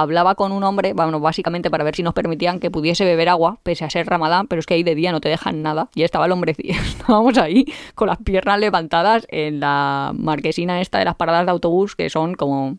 [0.00, 3.58] hablaba con un hombre, bueno, básicamente para ver si nos permitían que pudiese beber agua,
[3.64, 5.90] pese a ser ramadán, pero es que ahí de día no te dejan nada.
[5.94, 7.64] Y estaba el hombre, estábamos ahí
[7.96, 12.34] con las piernas levantadas en la marquesina esta de las paradas de autobús, que son
[12.34, 12.78] como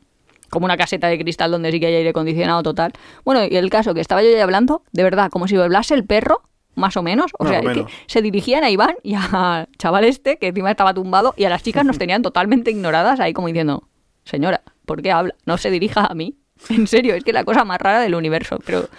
[0.49, 2.93] como una caseta de cristal donde sí que hay aire acondicionado total.
[3.23, 6.05] Bueno, y el caso que estaba yo ya hablando, de verdad, como si hablase el
[6.05, 6.41] perro,
[6.73, 7.31] más o menos.
[7.37, 11.35] O sea, que se dirigían a Iván y al chaval este, que encima estaba tumbado,
[11.37, 13.87] y a las chicas nos tenían totalmente ignoradas ahí como diciendo,
[14.23, 15.35] señora, ¿por qué habla?
[15.45, 16.38] No se dirija a mí.
[16.69, 18.59] En serio, es que la cosa más rara del universo.
[18.65, 18.89] Pero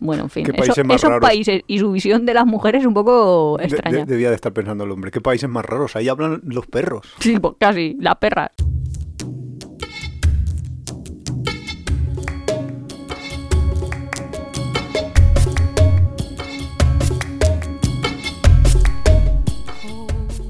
[0.00, 4.04] bueno, en fin, esos países y su visión de las mujeres es un poco extraña.
[4.04, 5.96] debía de estar pensando el hombre, ¿qué países más raros?
[5.96, 7.06] Ahí hablan los perros.
[7.20, 8.50] Sí, pues casi, la perra.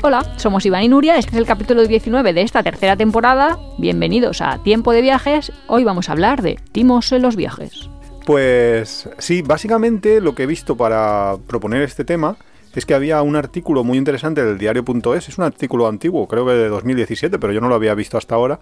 [0.09, 3.59] Hola, somos Iván y Nuria, este es el capítulo 19 de esta tercera temporada.
[3.77, 5.53] Bienvenidos a Tiempo de Viajes.
[5.67, 7.91] Hoy vamos a hablar de timos en los viajes.
[8.25, 12.39] Pues sí, básicamente lo que he visto para proponer este tema
[12.75, 16.53] es que había un artículo muy interesante del diario.es, es un artículo antiguo, creo que
[16.53, 18.61] de 2017, pero yo no lo había visto hasta ahora,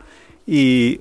[0.48, 0.98] y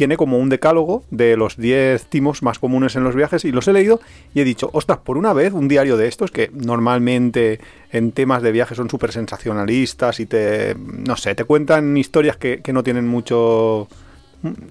[0.00, 3.68] tiene como un decálogo de los 10 timos más comunes en los viajes y los
[3.68, 4.00] he leído
[4.32, 7.60] y he dicho, ostras, por una vez un diario de estos que normalmente
[7.92, 12.62] en temas de viajes son súper sensacionalistas y te, no sé, te cuentan historias que,
[12.72, 13.88] no tienen mucho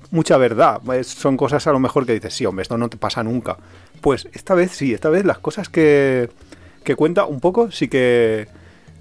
[0.10, 0.82] mucha verdad.
[1.04, 3.58] son cosas a lo mejor que dices, sí, hombre, esto no te pasa nunca.
[4.02, 6.32] Pues esta vez sí, esta vez las cosas que,
[6.84, 8.48] que cuenta un poco sí que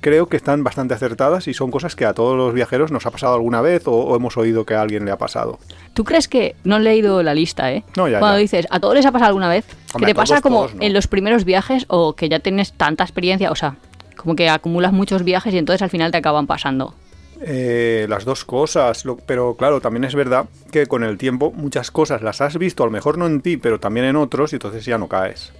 [0.01, 3.11] creo que están bastante acertadas y son cosas que a todos los viajeros nos ha
[3.11, 5.59] pasado alguna vez o, hemos oído que a alguien le ha pasado.
[5.95, 7.85] ¿Tú crees que no he leído la lista, eh?
[7.97, 9.65] No, ya, Cuando dices, ¿a todos les ha pasado alguna vez?
[9.99, 13.51] ¿Que te pasa como en los primeros viajes o que ya tienes tanta experiencia?
[13.51, 13.77] O sea,
[14.17, 16.95] como que acumulas muchos viajes y entonces al final te acaban pasando.
[17.41, 22.21] Eh, las dos cosas, pero claro, también es verdad que con el tiempo muchas cosas
[22.21, 24.85] las has visto, a lo mejor no en ti, pero también en otros, y entonces
[24.85, 25.53] ya no caes.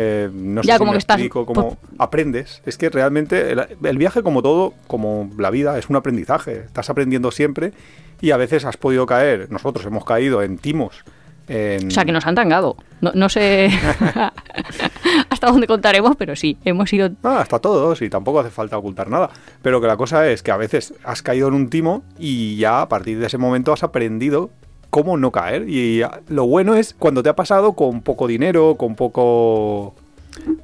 [0.00, 2.62] Eh, no sé como me explico, como aprendes.
[2.64, 6.58] Es que realmente el, viaje, como todo, como la vida, es un aprendizaje.
[6.66, 7.72] Estás aprendiendo siempre
[8.20, 9.50] y a veces has podido caer.
[9.50, 11.04] Nosotros hemos caído en timos.
[11.48, 12.76] O sea, que nos han tangado.
[13.00, 13.70] No, sé
[15.30, 17.10] hasta dónde contaremos, pero sí, hemos ido...
[17.24, 19.30] Ah, hasta todos y tampoco hace falta ocultar nada.
[19.62, 22.82] Pero que la cosa es que a veces has caído en un timo y ya
[22.82, 24.50] a partir de ese momento has aprendido
[24.90, 25.68] cómo no caer.
[25.68, 29.94] Y lo bueno es cuando te ha pasado con poco dinero, con poco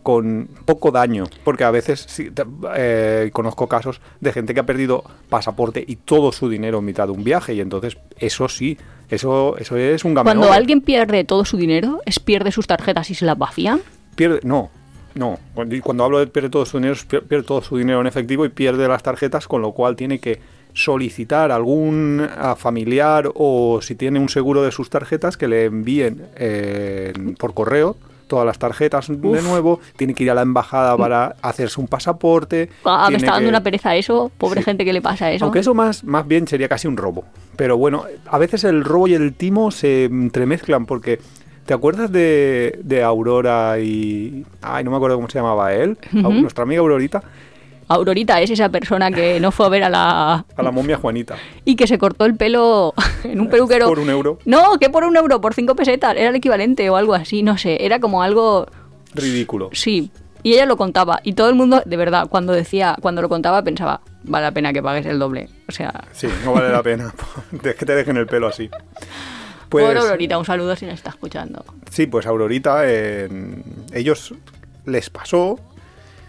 [0.03, 2.07] con poco daño, porque a veces
[2.77, 7.07] eh, conozco casos de gente que ha perdido pasaporte y todo su dinero en mitad
[7.07, 11.45] de un viaje y entonces eso sí, eso eso es un Cuando alguien pierde todo
[11.45, 13.81] su dinero, es pierde sus tarjetas y se las vacían.
[14.15, 14.71] Pierde, no,
[15.15, 15.39] no.
[15.83, 18.87] Cuando hablo de pierde todo su dinero, pierde todo su dinero en efectivo y pierde
[18.87, 20.39] las tarjetas, con lo cual tiene que
[20.75, 27.13] solicitar algún familiar o si tiene un seguro de sus tarjetas que le envíen eh,
[27.39, 27.97] por correo
[28.27, 32.71] todas las tarjetas de nuevo, tiene que ir a la embajada para hacerse un pasaporte.
[32.85, 35.45] Ah, me está dando una pereza eso, pobre gente que le pasa eso.
[35.45, 37.25] Aunque eso más, más bien sería casi un robo.
[37.57, 41.21] Pero bueno, a veces el robo y el timo se entremezclan porque...
[41.65, 44.45] ¿Te acuerdas de, de Aurora y...
[44.61, 47.23] Ay, no me acuerdo cómo se llamaba él, nuestra amiga Aurorita,
[47.89, 50.45] Aurorita es esa persona que no fue a ver a la...
[50.57, 51.37] A la momia Juanita.
[51.65, 53.87] Y que se cortó el pelo en un peluquero...
[53.87, 54.39] Por un euro.
[54.45, 56.17] No, que por un euro, por cinco pesetas.
[56.17, 57.85] Era el equivalente o algo así, no sé.
[57.85, 58.67] Era como algo...
[59.15, 59.71] Ridículo.
[59.73, 60.11] Sí.
[60.43, 61.21] Y ella lo contaba.
[61.23, 64.73] Y todo el mundo, de verdad, cuando decía, cuando lo contaba, pensaba, vale la pena
[64.73, 65.49] que pagues el doble.
[65.69, 66.05] O sea...
[66.13, 67.15] Sí, no vale la pena.
[67.63, 68.69] es que te dejen el pelo así.
[69.69, 71.65] Pues, por Aurorita, un saludo si nos está escuchando.
[71.91, 72.85] Sí, pues Aurorita,
[73.93, 74.35] ellos
[74.85, 75.59] les pasó,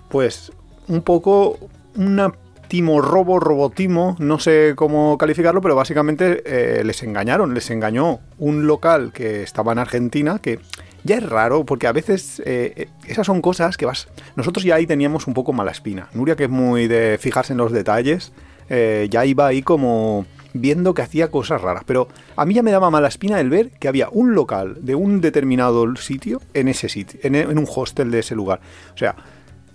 [0.10, 0.52] pues
[0.88, 1.58] un poco
[1.96, 2.32] una
[2.68, 8.68] timo robo, robotimo, no sé cómo calificarlo, pero básicamente eh, les engañaron, les engañó un
[8.68, 10.60] local que estaba en Argentina, que
[11.04, 14.08] ya es raro, porque a veces eh, eh, esas son cosas que vas...
[14.36, 16.10] Nosotros ya ahí teníamos un poco mala espina.
[16.14, 18.34] Nuria, que es muy de fijarse en los detalles,
[18.68, 22.90] ya iba ahí como viendo que hacía cosas raras, pero a mí ya me daba
[22.90, 27.20] mala espina el ver que había un local de un determinado sitio en ese sitio,
[27.22, 28.62] en un hostel de ese lugar.
[28.96, 29.16] O sea,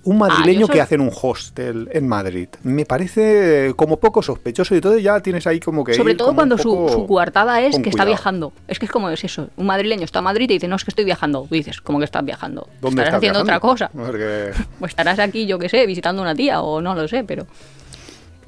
[0.05, 2.49] un ah, madrileño que hace un hostel en Madrid.
[2.63, 5.95] Me parece como poco sospechoso y todo ya tienes ahí como que...
[5.95, 8.53] Sobre todo cuando su, coartada es que está viajando.
[8.67, 9.49] Es que es como es eso.
[9.57, 11.47] Un madrileño está en Madrid y dice, no, es que estoy viajando.
[11.51, 12.69] Dices, como que estás viajando.
[12.81, 13.91] ¿Dónde estarás haciendo otra cosa.
[14.81, 17.47] o estarás aquí, yo qué sé, visitando una tía o no lo sé, pero...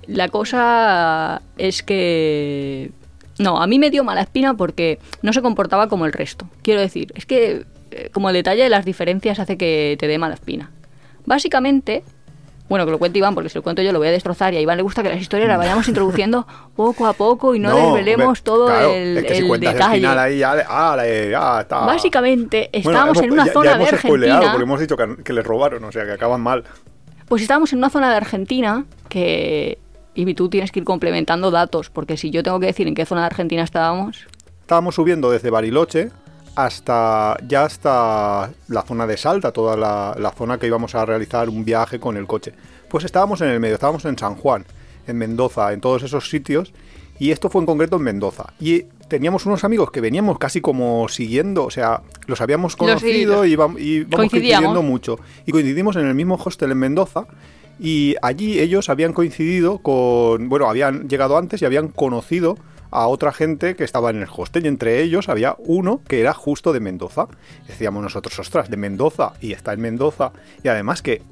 [0.06, 2.90] La cosa es que...
[3.38, 6.48] No, a mí me dio mala espina porque no se comportaba como el resto.
[6.62, 10.18] Quiero decir, es que eh, como el detalle de las diferencias hace que te dé
[10.18, 10.70] mala espina.
[11.26, 12.02] Básicamente,
[12.68, 14.56] Bueno, que lo cuente Iván, porque si lo cuento yo lo voy a destrozar y
[14.56, 16.46] a Iván le gusta que las historias las vayamos introduciendo
[16.76, 19.74] poco a poco y no, desvelemos hombre, todo claro, el, es que si el cuentas
[19.74, 19.94] detalle.
[19.94, 21.80] el final ahí, ya, ah, le- ya está.
[21.80, 24.52] Básicamente, Bueno, estábamos hemos- en una ya- zona ya de hemos spoileado Argentina.
[24.52, 26.64] porque hemos dicho que, que les robaron, o sea, que acaban mal.
[27.28, 29.78] Pues estábamos en una zona de Argentina que.
[30.14, 33.04] Y tú tienes que ir complementando datos, porque si yo tengo que decir en qué
[33.06, 34.26] zona de Argentina estábamos.
[34.62, 36.10] Estábamos subiendo desde Bariloche
[36.54, 41.48] hasta ya hasta la zona de Salta, toda la, la zona que íbamos a realizar
[41.48, 42.52] un viaje con el coche.
[42.88, 44.64] Pues estábamos en el medio, estábamos en San Juan,
[45.06, 46.72] en Mendoza, en todos esos sitios.
[47.18, 48.52] Y esto fue en concreto en Mendoza.
[48.58, 53.44] Y teníamos unos amigos que veníamos casi como siguiendo, o sea, los habíamos Los- conocido
[53.44, 54.16] y íbamos, y Coincidíamos.
[54.30, 55.18] coincidiendo mucho.
[55.46, 57.26] Y coincidimos en el mismo hostel en Mendoza.
[57.80, 62.56] Y allí ellos habían coincidido con, bueno, habían llegado antes y habían conocido
[62.92, 66.34] a otra gente que estaba en el hostel y entre ellos había uno que era
[66.34, 67.26] justo de Mendoza.
[67.66, 70.32] Decíamos nosotros, ostras, de Mendoza y está en Mendoza.
[70.62, 71.22] Y además que,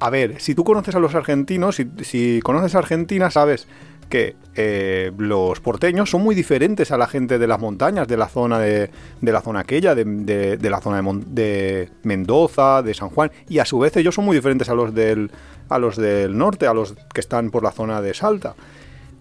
[0.00, 3.66] a ver, si tú conoces a los argentinos, si, conoces a Argentina, sabes
[4.08, 8.28] que eh, los porteños son muy diferentes a la gente de las montañas, de la
[8.28, 8.90] zona de,
[9.22, 13.64] de la zona aquella, de, de- la zona de Mendoza, de San Juan, y a
[13.64, 15.30] su vez ellos son muy diferentes a los del
[15.70, 18.54] a los del norte, a los que están por la zona de Salta.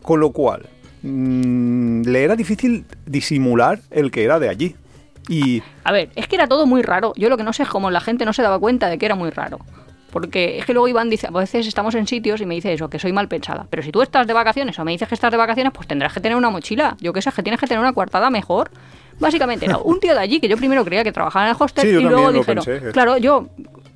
[0.01, 0.67] Con lo cual,
[1.03, 4.75] mm, le era difícil disimular el que era de allí.
[5.29, 7.13] Y A ver, es que era todo muy raro.
[7.15, 9.05] Yo lo que no sé es cómo la gente no se daba cuenta de que
[9.05, 9.59] era muy raro.
[10.11, 12.89] Porque es que luego Iván dice, a veces estamos en sitios y me dice eso,
[12.89, 13.65] que soy mal pensada.
[13.69, 16.11] Pero si tú estás de vacaciones o me dices que estás de vacaciones, pues tendrás
[16.11, 16.97] que tener una mochila.
[16.99, 18.71] Yo qué sé, que tienes que tener una coartada mejor.
[19.19, 19.79] Básicamente, no.
[19.83, 22.01] Un tío de allí que yo primero creía que trabajaba en el hostel Sí, y
[22.01, 22.91] luego dijeron, pensé.
[22.91, 23.47] claro, yo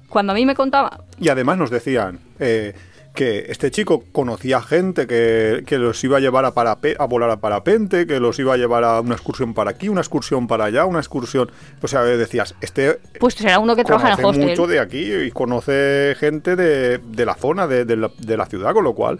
[0.07, 2.73] cuando a mí me contaba, Y además nos decían eh,
[3.15, 7.29] que este chico conocía gente que, que los iba a llevar a, parape- a volar
[7.31, 10.65] a parapente, que los iba a llevar a una excursión para aquí, una excursión para
[10.65, 11.49] allá, una excursión...
[11.81, 14.49] O sea, decías, este pues será uno que trabaja en el hostel.
[14.49, 18.45] mucho de aquí y conoce gente de, de la zona, de, de la, de la
[18.45, 19.17] ciudad, con lo cual...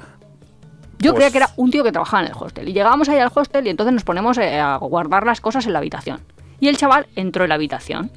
[1.00, 2.70] Yo Pues- creía que era un tío que trabajaba en el hostel.
[2.70, 5.74] Y llegábamos ahí al hostel y entonces nos ponemos eh, a guardar las cosas en
[5.74, 6.20] la habitación.
[6.60, 8.12] Y el chaval entró en la habitación.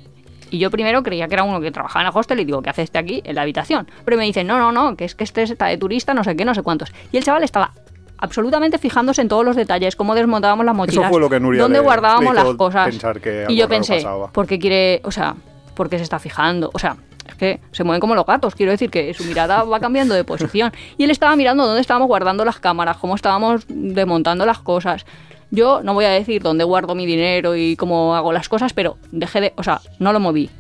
[0.51, 2.71] Y yo primero creía que era uno que trabajaba en el hostel y digo, ¿qué
[2.71, 3.89] hace este aquí en la habitación?
[4.05, 6.37] Pero me dicen, no, no, no, que es que este está de turista, no sé
[6.37, 6.93] qué, no sé cuántos.
[7.13, 7.73] Y el chaval estaba
[8.19, 11.79] absolutamente fijándose en todos los detalles, cómo desmontábamos las mochilas, fue lo que Nuria dónde
[11.79, 12.89] le- guardábamos le hizo las cosas.
[13.21, 14.05] que y yo pensé.
[14.33, 15.37] ¿por qué quiere, o sea,
[15.75, 16.71] por qué se está fijando?
[16.75, 16.97] O sea,
[17.29, 20.25] es que se mueven como los gatos, quiero decir que su mirada va cambiando de
[20.25, 20.73] posición.
[20.97, 25.05] Y él estaba mirando dónde estábamos guardando las cámaras, cómo estábamos desmontando las cosas.
[25.51, 28.99] Yo no voy a decir dónde guardo mi dinero y cómo hago las cosas, pero
[29.13, 30.51] dejé de, o sea, no lo moví.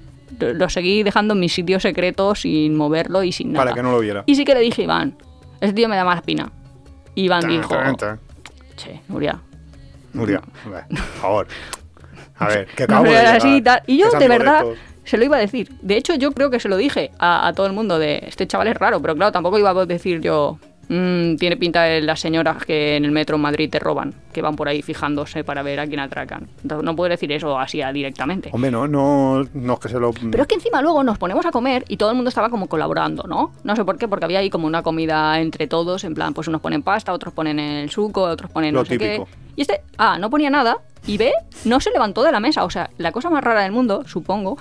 [0.40, 3.64] Lo seguí dejando en mi sitio secreto sin moverlo y sin nada.
[3.67, 4.23] Para que no lo viera.
[4.26, 5.17] Y sí que le dije, Iván,
[5.61, 6.50] ese tío me da mala espina.
[7.14, 8.20] Y Iván Tan, dijo, tan, tan.
[8.76, 9.40] che, Nuria,
[10.12, 11.46] Nuria, por favor.
[12.37, 13.37] A ver, que no acabo de seas llegar.
[13.37, 13.82] así y tal.
[13.87, 14.64] Y yo, de verdad,
[15.05, 15.70] se lo iba a decir.
[15.82, 18.46] De hecho, yo creo que se lo dije a, a todo el mundo de este
[18.46, 20.58] chaval es raro, pero claro, tampoco iba a decir yo.
[20.88, 24.40] "Mm, tiene pinta de las señoras que en el metro en Madrid te roban, que
[24.43, 26.49] van por ahí fijándose para ver a quién atracan.
[26.62, 28.50] No, no puedo decir eso así a- directamente.
[28.52, 30.12] Hombre, no, no, no es que se lo...
[30.12, 32.69] Pero es que encima luego nos ponemos a comer y todo el mundo estaba como
[32.69, 33.52] colaborando, ¿no?
[33.64, 36.49] No sé por qué, porque había ahí como una comida entre todos, en plan, pues
[36.49, 39.17] unos ponen pasta, otros ponen el suco, otros ponen Lo no sé qué.
[39.17, 39.29] típico.
[39.56, 41.32] Y este, ah, no ponía nada y ve,
[41.64, 42.64] no se levantó de la mesa.
[42.64, 44.56] O sea, la cosa más rara del mundo, supongo,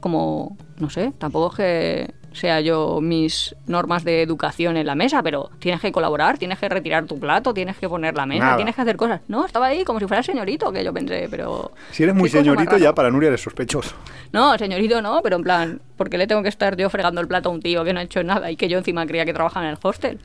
[0.00, 5.22] como, no sé, tampoco es que sea yo mis normas de educación en la mesa,
[5.22, 8.56] pero tienes que colaborar, tienes que retirar tu plato, tienes que poner la mesa, Nada.
[8.56, 9.20] tienes que hacer cosas.
[9.28, 11.72] No, estaba ahí como si fuera señorito, que yo pensé, pero...
[11.90, 13.94] Si eres muy señorito, ya para Nuria eres sospechoso.
[14.32, 17.28] No, señorito no, pero en plan, ¿por qué le tengo que estar yo fregando el
[17.28, 19.32] plato a un tío que no ha hecho nada y que yo encima creía que
[19.32, 20.18] trabajaba en el hostel?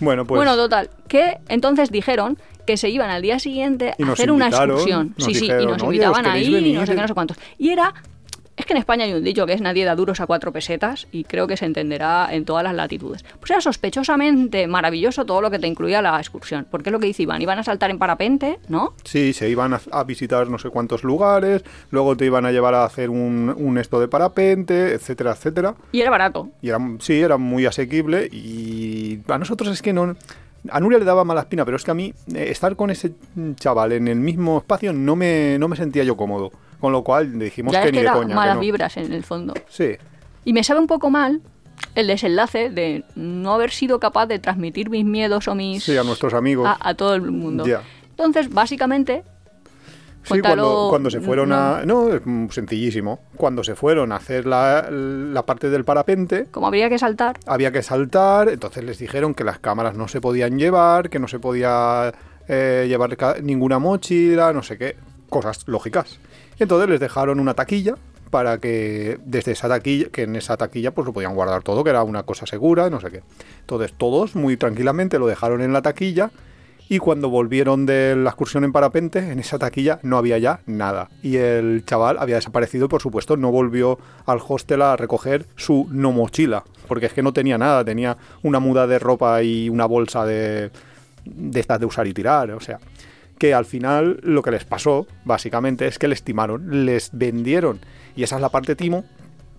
[0.00, 0.38] Bueno, pues...
[0.38, 5.14] Bueno, total, que entonces dijeron que se iban al día siguiente a hacer una excursión.
[5.18, 6.78] sí, sí, y nos "Oye, ¿os invitaban ahí, y venir?".
[6.78, 7.36] no sé qué, no sé cuántos.
[7.58, 7.94] Y era,
[8.58, 11.06] es que en España hay un dicho que es nadie da duros a cuatro pesetas
[11.12, 13.24] y creo que se entenderá en todas las latitudes.
[13.38, 16.66] Pues era sospechosamente maravilloso todo lo que te incluía la excursión.
[16.70, 18.94] Porque es lo que dice Iván, iban a saltar en parapente, ¿no?
[19.04, 22.74] Sí, se iban a, a visitar no sé cuántos lugares, luego te iban a llevar
[22.74, 25.74] a hacer un, un esto de parapente, etcétera, etcétera.
[25.92, 26.48] Y era barato.
[26.60, 30.16] Y era, sí, era muy asequible y a nosotros es que no...
[30.70, 33.12] A Nuria le daba mala espina, pero es que a mí eh, estar con ese
[33.54, 36.50] chaval en el mismo espacio no me, no me sentía yo cómodo.
[36.80, 38.28] Con lo cual dijimos ya que ni que de coña.
[38.28, 38.60] que malas no.
[38.60, 39.54] vibras en el fondo.
[39.68, 39.96] Sí.
[40.44, 41.40] Y me sabe un poco mal
[41.94, 45.82] el desenlace de no haber sido capaz de transmitir mis miedos o mis...
[45.84, 46.66] Sí, a nuestros amigos.
[46.68, 47.66] a, a todo el mundo.
[47.66, 47.82] Ya.
[48.10, 49.24] Entonces, básicamente,
[50.24, 51.54] Sí, cuéntalo, cuando, cuando se fueron no.
[51.56, 51.82] a...
[51.86, 53.20] No, es mm, sencillísimo.
[53.36, 57.72] Cuando se fueron a hacer la, la parte del parapente, como habría que saltar, había
[57.72, 61.38] que saltar, entonces les dijeron que las cámaras no se podían llevar, que no se
[61.38, 62.12] podía
[62.46, 64.96] eh, llevar ninguna mochila, no sé qué,
[65.30, 66.18] cosas lógicas.
[66.58, 67.94] Entonces les dejaron una taquilla
[68.30, 71.90] para que desde esa taquilla, que en esa taquilla pues lo podían guardar todo, que
[71.90, 73.22] era una cosa segura, no sé qué.
[73.60, 76.30] Entonces todos muy tranquilamente lo dejaron en la taquilla
[76.90, 81.10] y cuando volvieron de la excursión en parapente, en esa taquilla no había ya nada.
[81.22, 85.86] Y el chaval había desaparecido y por supuesto no volvió al hostel a recoger su
[85.90, 89.84] no mochila, porque es que no tenía nada, tenía una muda de ropa y una
[89.84, 90.70] bolsa de,
[91.24, 92.78] de estas de usar y tirar, o sea
[93.38, 97.80] que al final lo que les pasó, básicamente, es que les timaron, les vendieron.
[98.16, 99.04] Y esa es la parte timo,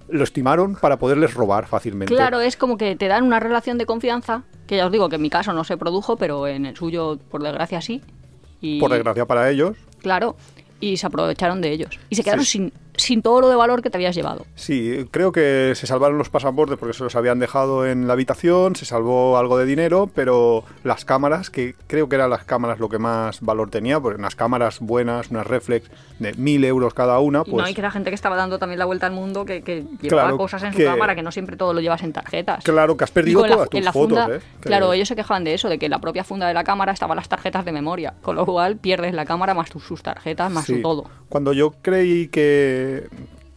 [0.09, 2.13] lo estimaron para poderles robar fácilmente.
[2.13, 5.15] Claro, es como que te dan una relación de confianza, que ya os digo que
[5.15, 8.01] en mi caso no se produjo, pero en el suyo, por desgracia, sí.
[8.61, 9.77] Y, Por desgracia para ellos.
[10.01, 10.35] Claro,
[10.81, 11.97] y se aprovecharon de ellos.
[12.09, 14.45] Y se quedaron sin, sin todo lo de valor que te habías llevado.
[14.55, 18.75] Sí, creo que se salvaron los pasaportes porque se los habían dejado en la habitación,
[18.75, 22.89] se salvó algo de dinero, pero las cámaras, que creo que eran las cámaras lo
[22.89, 25.89] que más valor tenía, porque unas cámaras buenas, unas reflex
[26.19, 27.63] de mil euros cada una, Y pues...
[27.63, 29.85] no, y que era gente que estaba dando también la vuelta al mundo, que, que
[30.01, 32.63] llevaba Claro, cosas en que- su cámara, que no siempre todo lo llevas en tarjetas.
[32.63, 34.41] Claro, que has Y perdido la- todas tus en la fotos, funda, ¿eh?
[34.59, 36.91] Claro, ellos se quejaban de eso, de que en la propia funda de la cámara
[36.91, 40.51] estaban las tarjetas de memoria, con lo cual pierdes la cámara más tus, sus tarjetas,
[40.51, 40.75] más Sí.
[40.75, 41.05] su todo.
[41.29, 42.88] Cuando yo creí que,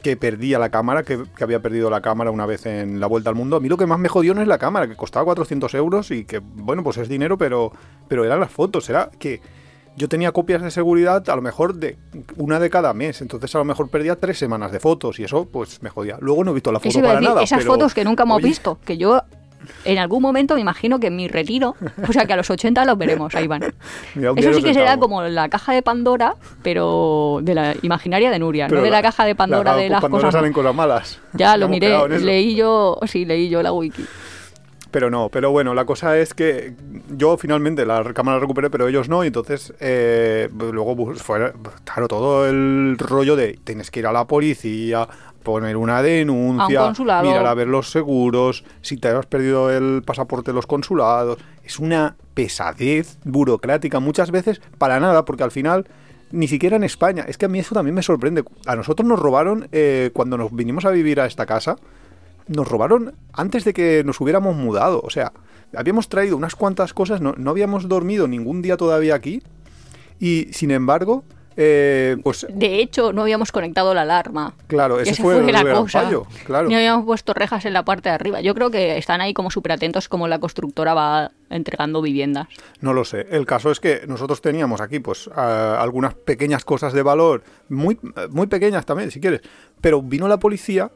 [0.02, 3.30] que perdía la cámara, que, que había perdido la cámara una vez en la vuelta
[3.30, 5.24] al mundo, a mí lo que más me jodió no es la cámara, que costaba
[5.24, 7.72] 400 euros y que, bueno, pues es dinero, pero,
[8.08, 8.90] pero eran las fotos.
[8.90, 9.40] Era que
[9.96, 11.98] yo tenía copias de seguridad a lo mejor de
[12.36, 15.44] una de cada mes, entonces a lo mejor perdía tres semanas de fotos y eso
[15.44, 16.18] pues me jodía.
[16.20, 17.42] Luego no he visto la foto para decir, nada.
[17.42, 19.22] esas pero, fotos que nunca hemos oye, visto, que yo
[19.84, 21.74] en algún momento me imagino que en mi retiro,
[22.08, 23.72] o sea que a los 80 los veremos, ahí van.
[24.14, 28.38] mira, Eso sí que será como la caja de Pandora, pero de la imaginaria de
[28.38, 30.34] Nuria, Pero no de la, caja de Pandora la- de las Pandora cosas.
[30.34, 31.20] salen cosas malas.
[31.34, 34.04] Ya lo miré, leí yo, sí, leí yo la wiki.
[34.90, 36.74] Pero no, pero bueno, la cosa es que
[37.16, 41.50] yo finalmente la cámara la recuperé, pero ellos no, y entonces eh, luego pues, fue,
[41.84, 45.08] claro, todo el rollo de tienes que ir a la policía,
[45.42, 50.50] poner una denuncia, un mirar a ver los seguros, si te has perdido el pasaporte
[50.50, 51.38] de los consulados.
[51.64, 55.86] Es una pesadez burocrática muchas veces para nada, porque al final
[56.30, 58.42] ni siquiera en España, es que a mí eso también me sorprende.
[58.66, 61.76] A nosotros nos robaron eh, cuando nos vinimos a vivir a esta casa
[62.46, 65.00] nos robaron antes de que nos hubiéramos mudado.
[65.04, 65.32] O sea,
[65.76, 69.42] habíamos traído unas cuantas cosas, no, no habíamos dormido ningún día todavía aquí.
[70.18, 71.24] Y sin embargo,
[71.56, 74.54] eh, pues De hecho, no habíamos conectado la alarma.
[74.66, 76.02] claro, ese esa fue, el la cosa.
[76.02, 76.26] fallo.
[76.44, 76.68] Claro.
[76.68, 78.40] Ni habíamos puesto rejas en la parte de arriba.
[78.40, 82.48] Yo creo que están ahí como súper atentos como la constructora va entregando viviendas.
[82.80, 83.26] No lo sé.
[83.30, 87.98] El caso es que nosotros teníamos aquí, pues, a- algunas pequeñas cosas de valor, muy,
[88.30, 89.40] muy pequeñas también, si quieres.
[89.80, 90.90] Pero vino la policía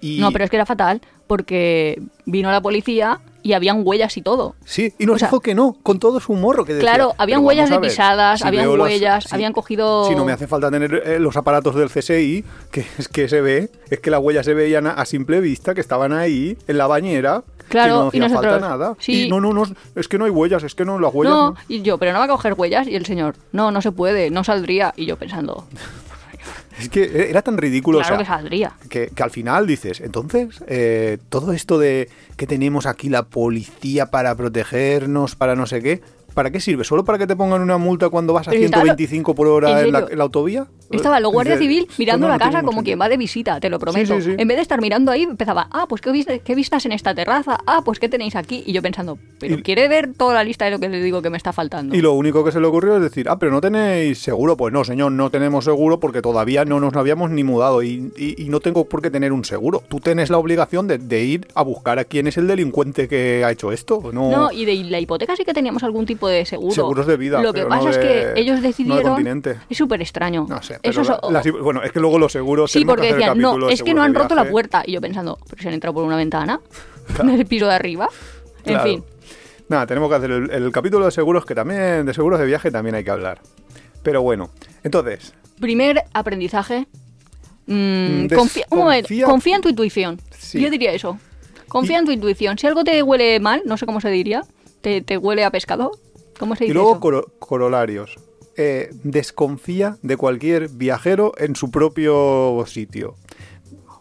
[0.00, 0.18] y.
[0.20, 4.54] No, pero es que era fatal porque vino la policía y habían huellas y todo.
[4.64, 6.88] Sí, y nos o sea- dijo que no, con todo su morro que decía.
[6.90, 10.06] Claro, habían "Pero huellas de pisadas, si habían las- huellas, si- habían cogido...
[10.08, 13.40] Si no me hace falta tener eh, los aparatos del CSI, que es que se
[13.40, 16.78] ve, es que las huellas se veían a, a simple vista, que estaban ahí, en
[16.78, 18.94] la bañera, Claro, y no y hacía nosotros, falta nada.
[18.98, 19.24] sí.
[19.26, 19.64] Y no, no, no,
[19.96, 21.56] es que no hay huellas, es que no, las huellas No, no.
[21.68, 24.30] y yo, pero no va a coger huellas y el señor, no, no se puede,
[24.30, 24.92] no saldría.
[24.96, 25.64] Y yo pensando,
[26.82, 28.72] Es que era tan ridículo, claro o que saldría.
[28.88, 34.06] que, que al final dices, entonces, eh, todo esto de que tenemos aquí la policía
[34.10, 36.00] para protegernos, para no sé qué,
[36.34, 36.84] ¿para qué sirve?
[36.84, 39.34] ¿Solo para que te pongan una multa cuando vas a Pero si estaba lo- 125
[39.34, 40.66] por hora ¿En en la, en la autovía?
[40.92, 43.78] Estaba la Guardia Civil mirando no- la casa como quien va de visita, te lo
[43.78, 44.20] prometo.
[44.20, 44.34] sí, sí.
[44.38, 47.58] En vez de estar mirando ahí, empezaba, ah, pues ¿qué, qué vistas en esta terraza,
[47.66, 48.62] ah, pues ¿qué tenéis aquí?
[48.66, 51.22] Y yo pensando, pero Y- ¿quiere ver toda la lista de lo que le digo
[51.22, 51.94] que me está faltando?
[51.96, 54.56] Y lo único que se le ocurrió es decir, ah, pero no tenéis seguro.
[54.56, 58.42] Pues no, señor, no tenemos seguro porque todavía no nos habíamos ni mudado y, y-
[58.42, 59.82] y no tengo por qué tener un seguro.
[59.88, 63.44] Tú tienes la obligación de, de ir a buscar a quién es el delincuente que
[63.44, 64.00] ha hecho esto.
[64.12, 66.74] No, No, y de la hipoteca sí que teníamos algún tipo de seguro.
[66.74, 69.42] Seguros de vida, Lo que pasa no es que ellos decidieron.
[69.68, 70.46] es súper extraño.
[70.48, 72.70] No sé, Eso es- la- bueno, es que luego los seguros...
[72.72, 74.82] Sí, que porque decían, no, es que no han roto la puerta.
[74.86, 76.60] Y yo pensando, pero se han entrado por una ventana
[77.20, 78.08] en el piso de arriba.
[78.64, 78.82] En Claro.
[78.84, 79.04] fin.
[79.68, 82.70] Nada, tenemos que hacer el, el capítulo de seguros que también, de seguros de viaje
[82.70, 83.40] también hay que hablar.
[84.02, 84.50] Pero bueno,
[84.82, 86.86] entonces, Primer aprendizaje.
[87.66, 90.20] mm, Desconfía- confía, un momento, confía en tu intuición.
[90.36, 90.60] Sí.
[90.60, 91.18] Yo diría eso.
[91.68, 92.58] Confía Y- en tu intuición.
[92.58, 94.42] Si algo te huele mal, no sé cómo se diría,
[94.80, 95.92] te, te huele a pescado.
[96.38, 97.00] ¿Cómo se y dice luego eso?
[97.00, 98.16] coro- corolarios.
[98.56, 103.14] Eh, desconfía de cualquier viajero en su propio sitio.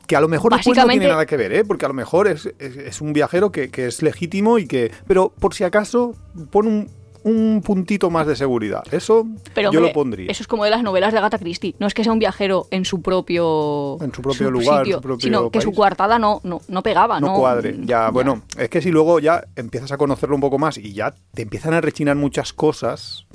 [0.08, 1.64] Que a lo mejor después no tiene nada que ver, ¿eh?
[1.64, 4.92] porque a lo mejor es, es- es un viajero que, que es legítimo y que...
[5.08, 6.16] Pero por si acaso,
[6.52, 6.90] pon un,
[7.24, 8.84] un puntito más de seguridad.
[8.92, 10.30] Eso Pero, yo hombre, lo pondría.
[10.30, 11.76] Eso es como de las novelas de Agatha Christie.
[11.80, 15.02] No es que sea un viajero en su propio, En su propio lugar, en su
[15.02, 17.22] propio sino que su coartada no, no, no pegaba.
[17.22, 17.78] no No, cuadre.
[17.86, 21.16] Ya, bueno, es que si luego ya empiezas a conocerlo un poco más y ya
[21.34, 23.28] te empiezan a rechinar muchas cosas.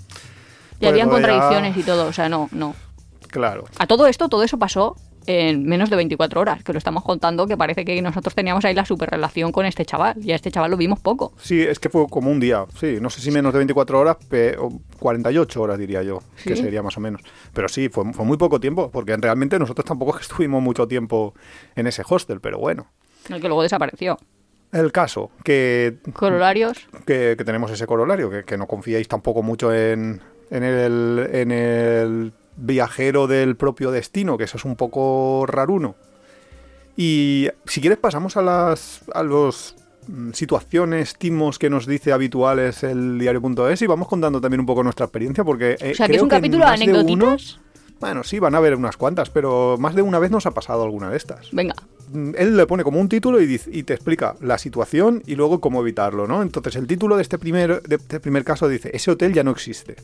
[0.80, 2.06] Y habían ya- contradicciones y todo.
[2.06, 2.74] O sea, no, no.
[3.28, 3.64] Claro.
[3.78, 4.96] A todo esto, todo eso pasó
[5.28, 8.74] en menos de 24 horas, que lo estamos contando, que parece que nosotros teníamos ahí
[8.74, 11.32] la super relación con este chaval, y a este chaval lo vimos poco.
[11.42, 14.16] Sí, es que fue como un día, sí, no sé si menos de 24 horas,
[14.28, 17.22] pe- o 48 horas diría yo, que sería más o menos.
[17.52, 20.86] Pero sí, fue, fue muy poco tiempo, porque realmente nosotros tampoco es que estuvimos mucho
[20.86, 21.34] tiempo
[21.74, 22.86] en ese hostel, pero bueno.
[23.28, 24.16] El que luego desapareció.
[24.70, 26.86] El caso, que, Corolarios.
[27.04, 31.50] que, que tenemos ese corolario, que, que no confiáis tampoco mucho en, en, el, en
[31.50, 35.94] el viajero del propio destino, que eso es un poco raruno.
[36.96, 39.76] Y si quieres pasamos a las a los
[40.08, 44.82] mm, situaciones, timos que nos dice habituales el diario.es y vamos contando también un poco
[44.82, 47.60] nuestra experiencia porque eh, O sea, que es un capítulo de más de uno- anecdotitas.
[48.00, 50.84] bueno, sí, van a haber unas cuantas, pero más de una vez nos ha pasado
[50.84, 51.50] alguna de estas.
[51.52, 51.74] Venga.
[52.12, 55.34] Mm, Él le pone como un título y, dice- y te explica la situación y
[55.34, 56.42] luego cómo evitarlo, ¿no?
[56.42, 59.50] Entonces el título de este primer, de este primer caso dice, ese hotel ya no
[59.50, 59.96] existe.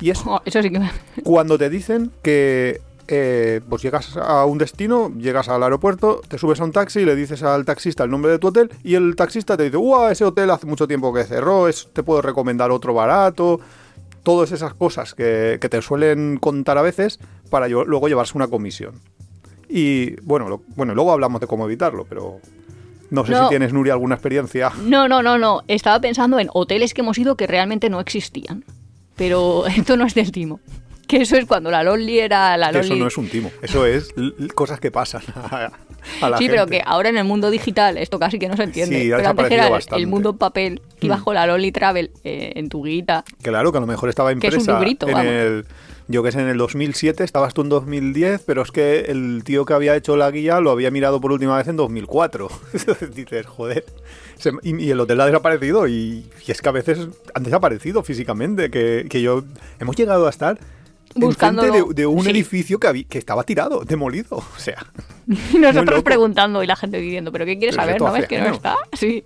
[0.00, 0.80] Y es Oh, eso sí que
[1.24, 6.60] cuando te dicen que eh, pues llegas a un destino, llegas al aeropuerto, te subes
[6.60, 9.16] a un taxi y le dices al taxista el nombre de tu hotel y el
[9.16, 12.70] taxista te dice, ¡Uah, ese hotel hace mucho tiempo que cerró, es- te puedo recomendar
[12.70, 13.60] otro barato!
[14.22, 18.48] Todas esas cosas que, que te suelen contar a veces para yo- luego llevarse una
[18.48, 18.92] comisión.
[19.68, 22.40] Y bueno, lo- bueno, luego hablamos de cómo evitarlo, pero
[23.10, 23.44] no sé No.
[23.44, 24.70] si tienes, Nuria, alguna experiencia.
[24.84, 25.62] No, no, no, no.
[25.68, 28.64] Estaba pensando en hoteles que hemos ido que realmente no existían.
[29.16, 30.60] Pero esto no es del timo.
[31.06, 32.86] Que eso es cuando la Loli era la Que Loli.
[32.86, 34.12] eso no es un timo, eso es
[34.54, 35.70] cosas que pasan a,
[36.20, 38.64] a la sí, pero que ahora en el mundo digital esto casi que no se
[38.64, 39.00] entiende.
[39.00, 40.02] Sí, pero antes era el- bastante.
[40.02, 41.22] el mundo en papel, que Mm.
[41.24, 43.24] con la Loli Travel eh, en tu guita.
[43.40, 45.32] Claro, que a lo mejor estaba Que es un impresa librito, en vamos.
[45.32, 45.64] el...
[46.10, 49.66] Yo que sé, en el 2007, estabas tú en 2010, pero es que el tío
[49.66, 52.48] que había hecho la guía lo había mirado por última vez en 2004.
[52.72, 53.84] Entonces dices, joder.
[54.38, 58.02] Se- y, y el hotel ha desaparecido y, y es que a veces han desaparecido
[58.02, 59.44] físicamente, que, que yo...
[59.80, 60.58] Hemos llegado a estar
[61.14, 62.30] enfrente de, de un Sí.
[62.30, 64.36] edificio que, había- que estaba tirado, demolido.
[64.38, 64.86] O sea,
[65.52, 68.00] Y nosotros preguntando y la gente diciendo, ¿pero qué quieres Pero saber?
[68.00, 68.76] ¿No ves que no está?
[68.94, 69.24] Sí.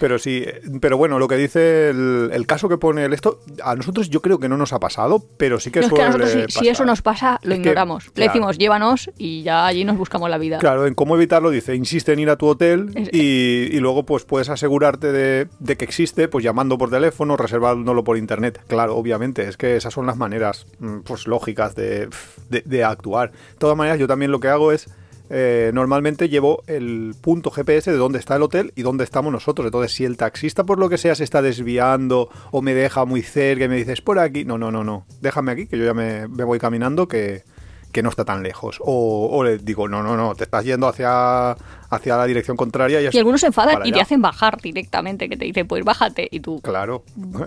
[0.00, 0.44] Pero sí,
[0.80, 4.20] pero bueno, lo que dice el, el caso que pone el esto, a nosotros yo
[4.22, 6.44] creo que no nos ha pasado, pero sí que No, es que suele a nosotros,
[6.52, 8.06] si, si eso nos pasa, lo Es que, ignoramos.
[8.06, 8.32] Le claro.
[8.32, 10.58] decimos, llévanos y ya allí nos buscamos la vida.
[10.58, 14.04] Claro, en cómo evitarlo dice, insiste en ir a tu hotel Es- y, y luego
[14.04, 18.60] pues puedes asegurarte de, de que existe, pues llamando por teléfono, reservándolo por internet.
[18.68, 22.08] Claro, obviamente, es que esas son las maneras mm, pues lógicas de,
[22.48, 23.30] de- de actuar.
[23.32, 24.88] De todas maneras, yo también lo que hago es,
[25.34, 29.64] eh, normalmente llevo el punto GPS de dónde está el hotel y dónde estamos nosotros.
[29.64, 33.22] Entonces, si el taxista por lo que sea se está desviando o me deja muy
[33.22, 35.94] cerca y me dices, por aquí, no, no, no, no, déjame aquí, que yo ya
[35.94, 37.44] me, me voy caminando, que,
[37.92, 38.78] que no está tan lejos.
[38.80, 43.00] O, o le digo, no, no, no, te estás yendo hacia, hacia la dirección contraria.
[43.00, 46.28] Y, Y algunos se enfadan y te hacen bajar directamente, que te dicen, pues bájate.
[46.30, 47.04] Y tú, Claro,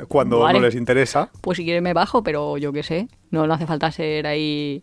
[0.08, 0.58] cuando Vale.
[0.58, 3.10] no les interesa, pues si quieres me bajo, pero yo qué sé.
[3.30, 4.82] No, no hace falta ser ahí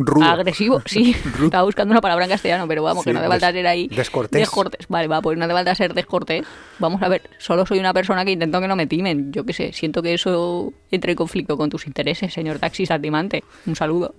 [0.00, 0.24] rudo.
[0.24, 0.82] agresivo.
[0.86, 1.44] Sí, Rudo.
[1.46, 4.40] estaba buscando una palabra en castellano, pero vamos, que no hace falta ser ahí descortés.
[4.40, 4.88] descortés.
[4.88, 6.44] Vale, va, pues no hace falta ser descortés.
[6.78, 9.32] Vamos a ver, solo soy una persona que intento que no me timen.
[9.32, 13.44] Yo qué sé, siento que eso entre en conflicto con tus intereses, señor taxista timante.
[13.66, 14.14] Un saludo.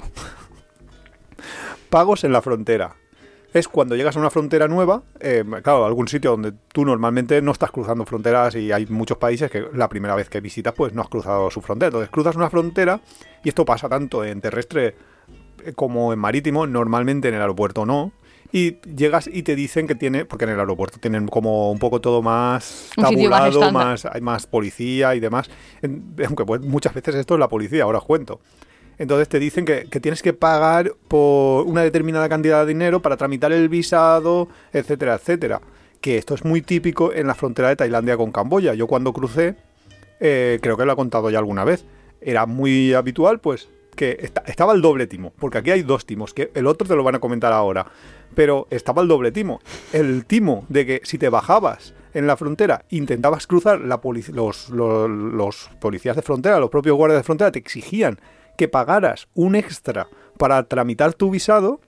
[1.89, 2.95] Pagos en la frontera.
[3.53, 7.51] Es cuando llegas a una frontera nueva, eh, claro, algún sitio donde tú normalmente no
[7.51, 11.01] estás cruzando fronteras y hay muchos países que la primera vez que visitas pues no
[11.01, 11.87] has cruzado su frontera.
[11.87, 13.01] Entonces cruzas una frontera
[13.43, 14.95] y esto pasa tanto en terrestre
[15.75, 18.11] como en marítimo, normalmente en el aeropuerto no.
[18.53, 22.01] Y llegas y te dicen que tiene, porque en el aeropuerto tienen como un poco
[22.01, 25.49] todo más tabulado, más, hay más policía y demás.
[25.81, 28.41] Aunque pues, muchas veces esto es la policía, ahora os cuento.
[28.97, 33.15] Entonces te dicen que, que tienes que pagar por una determinada cantidad de dinero para
[33.15, 35.61] tramitar el visado, etcétera, etcétera.
[36.01, 38.73] Que esto es muy típico en la frontera de Tailandia con Camboya.
[38.73, 39.55] Yo cuando crucé,
[40.19, 41.85] eh, creo que lo he contado ya alguna vez,
[42.21, 45.33] era muy habitual, pues, que esta- estaba el doble timo.
[45.39, 47.85] Porque aquí hay dos timos, que el otro te lo van a comentar ahora.
[48.35, 49.59] Pero estaba el doble timo.
[49.93, 56.15] El timo de que si te bajabas en la frontera, intentabas cruzar, la los policías
[56.15, 58.19] de frontera, los propios guardias de frontera, te exigían
[58.57, 61.79] que pagaras un extra para tramitar tu visado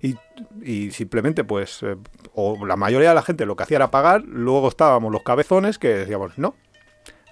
[0.00, 0.16] y,
[0.62, 1.96] y simplemente pues eh,
[2.34, 5.78] o la mayoría de la gente lo que hacía era pagar luego estábamos los cabezones
[5.78, 6.54] que decíamos no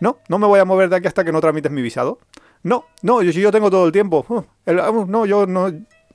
[0.00, 2.18] no no me voy a mover de aquí hasta que no tramites mi visado
[2.64, 5.72] no no yo si yo tengo todo el tiempo Uh, el- uh, no yo no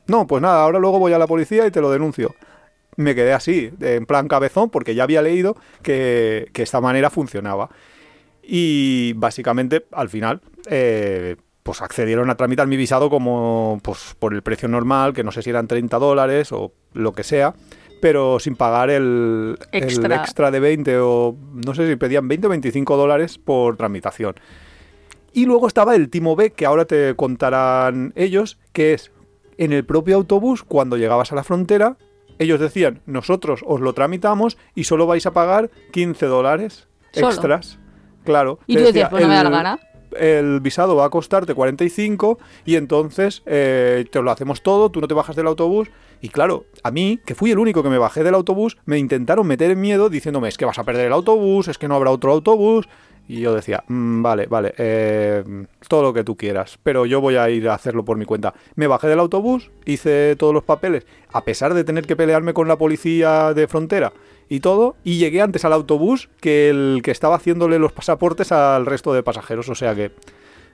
[0.07, 2.35] no pues nada ahora luego voy a la policía y te lo denuncio
[2.97, 7.69] me quedé así en plan cabezón porque ya había leído que, que esta manera funcionaba
[8.43, 14.41] y básicamente al final eh, pues accedieron a tramitar mi visado como pues por el
[14.41, 17.53] precio normal, que no sé si eran 30 dólares o lo que sea,
[18.01, 20.15] pero sin pagar el el Extra.
[20.15, 24.33] extra de 20 o no sé si pedían 20 o 25 dólares por tramitación.
[25.33, 29.11] Y luego estaba el Timo B, que ahora te contarán ellos, que es
[29.57, 31.97] en el propio autobús, cuando llegabas a la frontera,
[32.39, 37.27] ellos decían, nosotros os lo tramitamos y solo vais a pagar 15 dólares ¿Solo?
[37.27, 37.77] extras.
[38.23, 38.59] Claro.
[38.65, 39.79] Y tú decías, decía, pues no me da la gana.
[40.17, 45.07] el visado va a costarte 45 y entonces eh, te lo hacemos todo, tú no
[45.09, 45.89] te bajas del autobús.
[46.21, 49.45] Y claro, a mí, que fui el único que me bajé del autobús, me intentaron
[49.45, 52.11] meter en miedo diciéndome, es que vas a perder el autobús, es que no habrá
[52.11, 52.87] otro autobús.
[53.29, 55.43] Y yo decía, "Mm, vale, vale, eh,
[55.87, 58.55] todo lo que tú quieras, pero yo voy a ir a hacerlo por mi cuenta.
[58.73, 62.67] Me bajé del autobús, hice todos los papeles, a pesar de tener que pelearme con
[62.67, 64.13] la policía de frontera
[64.49, 68.87] y todo, y llegué antes al autobús que el que estaba haciéndole los pasaportes al
[68.87, 69.69] resto de pasajeros.
[69.69, 70.11] O sea que,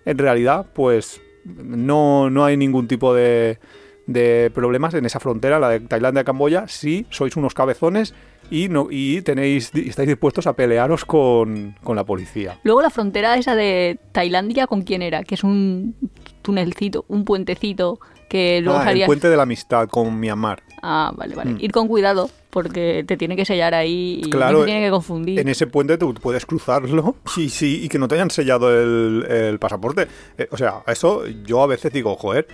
[0.05, 3.59] en realidad, pues no, no hay ningún tipo de,
[4.07, 8.13] de problemas en esa frontera, la de Tailandia-Camboya, si sois unos cabezones
[8.51, 12.59] y, no, y tenéis, estáis dispuestos a pelearos con, con la policía.
[12.63, 15.23] Luego la frontera esa de Tailandia, ¿con quién era?
[15.23, 15.95] Que es un
[16.41, 20.61] tunelcito, un puentecito que luego Ah, el puente de la amistad con Myanmar.
[20.81, 21.53] Ah, vale, vale.
[21.53, 21.57] Mm.
[21.61, 24.91] Ir con cuidado, porque te tiene que sellar ahí y Claro, no te tiene que
[24.91, 25.39] confundir.
[25.39, 29.25] En ese puente tú puedes cruzarlo y, sí, y que no te hayan sellado el,
[29.29, 30.07] el pasaporte.
[30.37, 32.47] Eh, o sea, eso yo a veces digo, joder.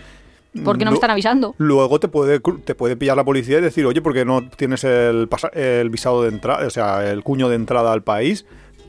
[0.64, 1.56] ¿Por qué no me están avisando?
[1.58, 4.84] Luego te puede, te puede pillar la policía y decir, oye, ¿por qué no tienes
[4.84, 8.46] el, el visado de entrada, o sea, el cuño de entrada al país?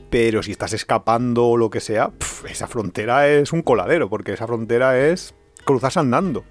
[0.09, 4.33] Pero si estás escapando o lo que sea, pf, esa frontera es un coladero, porque
[4.33, 6.43] esa frontera es cruzas andando,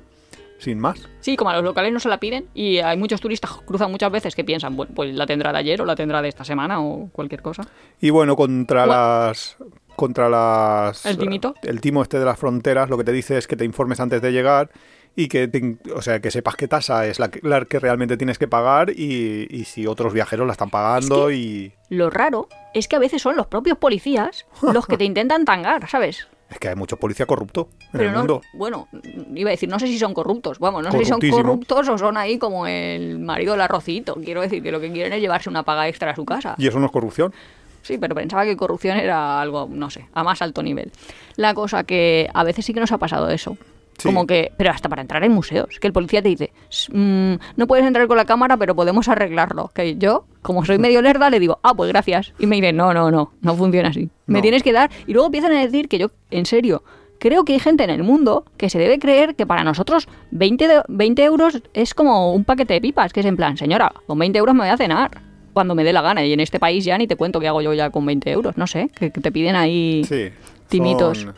[0.59, 1.09] sin más.
[1.21, 3.91] Sí, como a los locales no se la piden y hay muchos turistas que cruzan
[3.91, 6.45] muchas veces que piensan, bueno, pues la tendrá de ayer o la tendrá de esta
[6.45, 7.63] semana o cualquier cosa.
[8.01, 9.57] Y bueno, contra las.
[9.95, 11.05] Contra las.
[11.05, 11.55] ¿El timito?
[11.63, 14.23] El timo este de las fronteras, lo que te dice es que te informes antes
[14.23, 14.71] de llegar
[15.15, 18.17] y que, te o sea, que sepas qué tasa es la que, la que realmente
[18.17, 21.73] tienes que pagar y, y si otros viajeros la están pagando y.
[21.91, 25.89] Lo raro es que a veces son los propios policías los que te intentan tangar,
[25.89, 26.27] ¿sabes?
[26.51, 28.43] Es que hay mucho policía corrupto en Pero el no, mundo.
[28.53, 28.89] bueno,
[29.35, 31.97] iba a decir, no sé si son corruptos, vamos, no sé si son corruptos o
[31.97, 34.17] son ahí como el marido del arrocito.
[34.23, 36.55] Quiero decir que lo que quieren es llevarse una paga extra a su casa.
[36.59, 37.33] Y eso no es corrupción.
[37.81, 40.93] Sí, pero pensaba que corrupción era algo, no sé, a más alto nivel.
[41.37, 43.57] La cosa que a veces sí que nos ha pasado eso.
[43.99, 44.09] Sí.
[44.09, 47.39] Como que, pero hasta para entrar en museos, que el policía te dice, "S- mm,
[47.57, 49.71] no puedes entrar con la cámara, pero podemos arreglarlo.
[49.75, 52.33] Que yo, como soy medio lerda, le digo, ah, pues gracias.
[52.39, 54.09] Y me dice, no, no, no, no funciona así.
[54.27, 54.91] Me tienes que dar.
[55.07, 56.83] Y luego empiezan a decir que yo, en serio,
[57.21, 60.67] creo que hay gente en el mundo que se debe creer que para nosotros 20,
[60.67, 64.19] de- 20 euros es como un paquete de pipas, que es en plan, señora, con
[64.19, 65.11] 20 euros me voy a cenar.
[65.53, 66.25] Cuando me dé la gana.
[66.25, 68.57] Y en este país ya ni te cuento qué hago yo ya con 20 euros.
[68.57, 70.31] No sé, que, que te piden ahí Sí.
[70.69, 71.19] timitos.
[71.19, 71.35] son-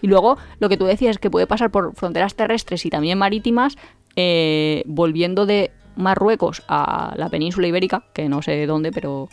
[0.00, 3.18] Y luego, lo que tú decías es que puede pasar por fronteras terrestres y también
[3.18, 3.76] marítimas,
[4.16, 9.28] eh, volviendo de Marruecos a la península ibérica, que no sé dónde, pero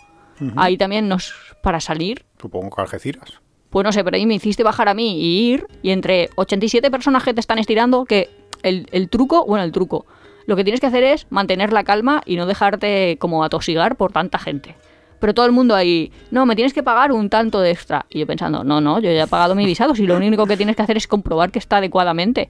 [0.56, 3.42] ahí también nos para salir, Supongo que Algeciras.
[3.70, 6.90] pues no sé, pero ahí me hiciste bajar a mí y ir, y entre 87
[6.92, 8.30] personas que te están estirando, que
[8.64, 10.06] el, el truco, bueno, el truco,
[10.46, 14.12] lo que tienes que hacer es mantener la calma y no dejarte como atosigar por
[14.12, 14.76] tanta gente.
[15.20, 18.06] Pero todo el mundo ahí, no, me tienes que pagar un tanto de extra.
[18.10, 20.56] Y yo pensando, no, no, yo ya he pagado mi visado, si lo único que
[20.58, 22.50] tienes que hacer es comprobar que está adecuadamente.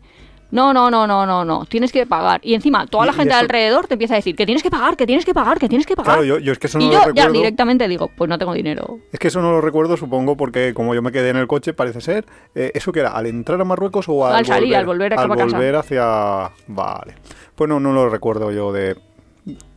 [0.51, 2.41] No, no, no, no, no, no, tienes que pagar.
[2.43, 4.97] Y encima, toda la gente eso- alrededor te empieza a decir que tienes que pagar,
[4.97, 6.13] que tienes que pagar, que tienes que pagar.
[6.15, 7.33] Claro, yo, yo es que eso no y lo yo ya recuerdo.
[7.33, 8.97] directamente digo, pues no tengo dinero.
[9.11, 11.73] Es que eso no lo recuerdo, supongo, porque como yo me quedé en el coche,
[11.75, 12.25] parece ser.
[12.55, 13.11] eh, ¿Eso que era?
[13.11, 16.49] ¿Al entrar a Marruecos o al, Al salir, al volver acá al volver hacia.
[16.65, 17.13] Vale.
[17.53, 18.95] Pues no, no lo recuerdo yo de.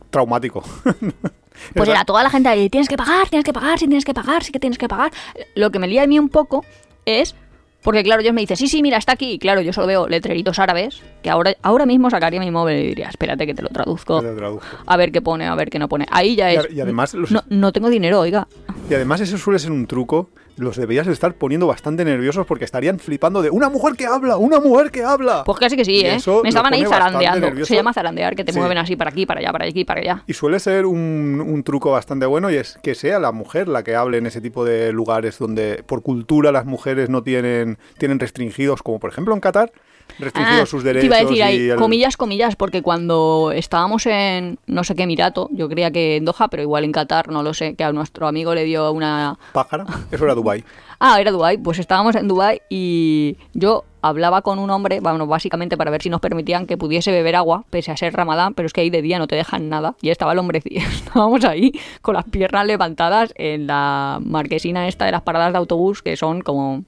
[0.09, 0.63] Traumático.
[1.75, 4.13] Pues era toda la gente ahí, tienes que pagar, tienes que pagar, sí tienes que
[4.13, 5.11] pagar, sí que tienes que pagar.
[5.55, 6.63] Lo que me lía a mí un poco
[7.05, 7.35] es,
[7.81, 9.31] porque claro, ellos me dicen, sí, sí, mira, está aquí.
[9.33, 12.87] Y claro, yo solo veo letreritos árabes, que ahora, ahora mismo sacaría mi móvil y
[12.87, 14.21] diría, espérate que te lo traduzco.
[14.21, 14.65] Te lo traduzco.
[14.85, 16.05] A ver qué pone, a ver qué no pone.
[16.09, 16.67] Ahí ya es.
[16.71, 18.47] y además los- no, no tengo dinero, oiga.
[18.89, 20.29] Y además eso suele ser un truco.
[20.55, 24.59] Los deberías estar poniendo bastante nerviosos porque estarían flipando de una mujer que habla, una
[24.59, 25.43] mujer que habla.
[25.45, 26.15] Pues casi que sí, Y ¿eh?
[26.15, 27.65] eso Me estaban ahí zarandeando.
[27.65, 28.59] Se llama zarandear, que te Sí.
[28.59, 30.23] mueven así para aquí, para allá, para aquí, para allá.
[30.27, 33.83] Y suele ser un, un truco bastante bueno y es que sea la mujer la
[33.83, 38.19] que hable en ese tipo de lugares donde por cultura las mujeres no tienen, tienen
[38.19, 39.71] restringidos, como por ejemplo en Qatar,
[40.19, 41.05] restringidos Ah, sus te derechos.
[41.05, 45.03] iba a decir y ahí, el- comillas, comillas, porque cuando estábamos en no sé qué
[45.03, 47.91] Emirato, yo creía que en Doha, pero igual en Qatar, no lo sé, que a
[47.91, 49.37] nuestro amigo le dio una...
[49.53, 50.63] Pájara, eso era Dubai.
[51.05, 55.75] Ah, era Dubai, pues estábamos en Dubai y yo hablaba con un hombre, bueno, básicamente
[55.75, 58.71] para ver si nos permitían que pudiese beber agua, pese a ser ramadán, pero es
[58.71, 59.95] que ahí de día no te dejan nada.
[60.01, 65.11] Y estaba el hombre, estábamos ahí con las piernas levantadas en la marquesina esta de
[65.11, 66.85] las paradas de autobús, que son como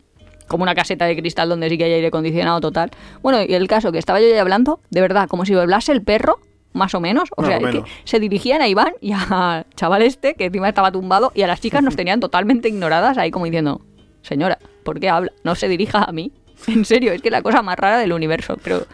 [0.47, 2.91] como una caseta de cristal donde sí que hay aire acondicionado total.
[3.21, 6.01] Bueno, y el caso que estaba yo ahí hablando, de verdad, como si hablase el
[6.01, 6.39] perro,
[6.73, 7.29] más o menos.
[7.37, 7.89] O sea, es que menos.
[8.03, 11.61] se dirigían a Iván y al chaval este, que encima estaba tumbado, y a las
[11.61, 13.81] chicas nos tenían totalmente ignoradas, ahí como diciendo,
[14.21, 15.31] señora, ¿por qué habla?
[15.43, 16.31] No se dirija a mí.
[16.67, 18.85] En serio, es que es la cosa más rara del universo, pero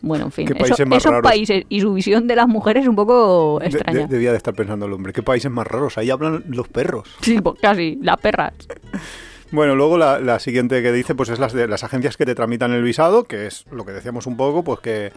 [0.00, 1.28] Bueno, en fin, ¿Qué eso- países más esos raros?
[1.30, 4.00] países y su visión de las mujeres es un poco De- extraña.
[4.00, 5.12] de- debía de estar pensando el hombre.
[5.12, 5.96] ¿Qué países más raros?
[5.96, 7.08] Ahí hablan los perros.
[7.22, 8.52] Sí, pues casi, las perras.
[9.50, 12.34] Bueno, luego la, la siguiente que dice, pues es las de las agencias que te
[12.34, 15.12] tramitan el visado, que es lo que decíamos un poco, pues que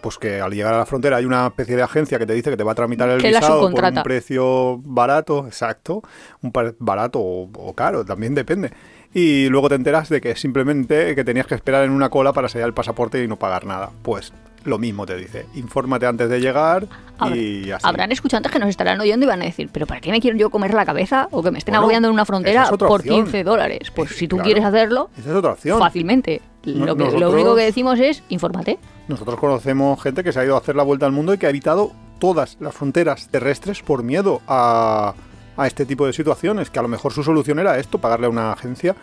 [0.00, 2.50] pues que al llegar a la frontera hay una especie de agencia que te dice
[2.50, 6.02] que te va a tramitar el Que visado por un precio barato, exacto,
[6.40, 8.70] un par- barato o, o caro, también depende.
[9.14, 12.48] Y luego te enteras de que simplemente que tenías que esperar en una cola para
[12.48, 13.90] sellar el pasaporte y no pagar nada.
[14.02, 14.32] Pues
[14.64, 16.86] lo mismo te dice, infórmate antes de llegar
[17.34, 17.86] y así.
[17.86, 20.36] Habrán escuchantes que nos estarán oyendo y van a decir, ¿pero para qué me quiero
[20.36, 21.28] yo comer la cabeza?
[21.30, 23.24] O que me estén Bueno, agobiando en una frontera es por opción.
[23.24, 23.90] 15 dólares.
[23.94, 24.44] Pues Eh, si tú claro.
[24.46, 25.78] quieres hacerlo, Esa es otra opción.
[25.78, 26.42] fácilmente.
[26.66, 28.78] No- Lo, que- lo único que decimos es, infórmate.
[29.06, 31.46] Nosotros conocemos gente que se ha ido a hacer la vuelta al mundo y que
[31.46, 35.14] ha evitado todas las fronteras terrestres por miedo a,
[35.58, 38.30] a este tipo de situaciones, que a lo mejor su solución era esto, pagarle a
[38.30, 38.94] una agencia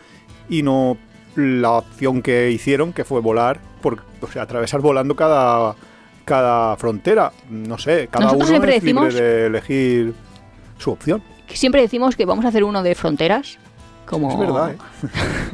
[0.50, 0.98] y no
[1.36, 5.76] la opción que hicieron, que fue volar, por, o sea, atravesar volando cada,
[6.24, 7.34] cada frontera.
[7.50, 10.14] No sé, cada Nosotros uno es libre de elegir
[10.78, 11.22] su opción.
[11.50, 13.60] Siempre decimos que vamos a hacer uno de fronteras.
[14.06, 14.78] Como Es verdad, ¿eh?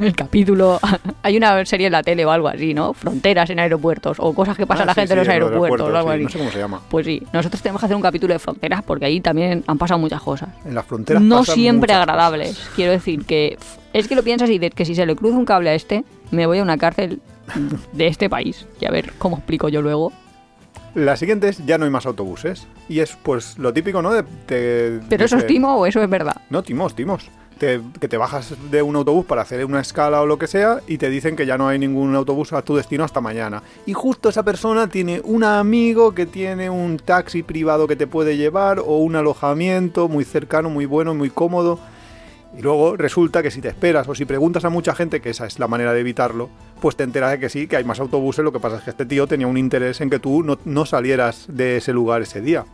[0.00, 0.78] el capítulo.
[1.22, 2.92] Hay una serie en la tele o algo así, ¿no?
[2.92, 5.84] Fronteras en aeropuertos o cosas que pasa Ah, la sí, gente en los aeropuertos aeropuerto,
[5.84, 6.22] o algo sí, así.
[6.24, 6.80] No sé cómo se llama.
[6.90, 9.98] Pues sí, nosotros tenemos que hacer un capítulo de fronteras porque ahí también han pasado
[9.98, 10.50] muchas cosas.
[10.64, 12.70] En las fronteras No pasan siempre muchas agradables.
[12.76, 13.58] Quiero decir que
[13.92, 16.04] es que lo piensas y de que si se le cruza un cable a este,
[16.30, 17.20] me voy a una cárcel
[17.92, 18.66] de este país.
[18.80, 20.12] Y a ver cómo explico yo luego.
[20.94, 22.66] La siguiente es ya no hay más autobuses.
[22.88, 24.12] Y es pues lo típico, ¿no?
[24.12, 24.24] De,
[25.08, 26.36] Pero eso es timo o eso es verdad.
[26.50, 27.30] No, timos, timos.
[27.62, 30.98] Que te bajas de un autobús para hacer una escala o lo que sea y
[30.98, 33.62] te dicen que ya no hay ningún autobús a tu destino hasta mañana.
[33.86, 38.36] Y justo esa persona tiene un amigo que tiene un taxi privado que te puede
[38.36, 41.78] llevar o un alojamiento muy cercano, muy bueno, muy cómodo.
[42.58, 45.46] Y luego resulta que si te esperas o si preguntas a mucha gente, que esa
[45.46, 48.44] es la manera de evitarlo, pues te enteras de que sí, que hay más autobuses.
[48.44, 50.84] Lo que pasa es que este tío tenía un interés en que tú no, no
[50.84, 52.64] salieras de ese lugar ese día.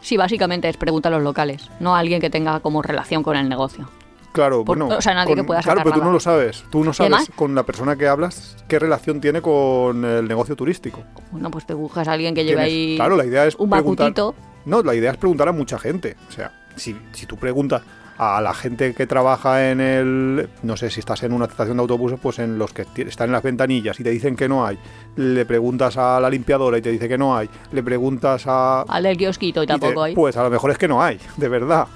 [0.00, 3.36] Sí, básicamente es pregunta a los locales, no a alguien que tenga como relación con
[3.36, 3.88] el negocio.
[4.32, 4.96] Claro, Por- bueno.
[4.96, 6.06] o sea, nadie que pueda Claro, pero tú nada.
[6.06, 6.64] no lo sabes.
[6.70, 10.56] Tú no sabes además- con la persona que hablas qué relación tiene con el negocio
[10.56, 11.02] turístico.
[11.30, 13.68] Bueno, pues te buscas a alguien que lleve Tienes- ahí Claro, la idea es un
[13.70, 14.06] preguntar.
[14.12, 14.34] bacutito.
[14.64, 16.16] No, la idea es preguntar a mucha gente.
[16.28, 17.82] O sea, si, si tú preguntas
[18.18, 20.48] a la gente que trabaja en el.
[20.62, 23.32] No sé si estás en una estación de autobuses, pues en los que están en
[23.32, 24.78] las ventanillas y te dicen que no hay.
[25.16, 27.50] Le preguntas a la limpiadora y te dice que no hay.
[27.72, 28.82] Le preguntas a.
[28.82, 30.14] Al del kiosquito y y te- tampoco hay.
[30.14, 31.88] Pues a lo mejor es que no hay, de verdad.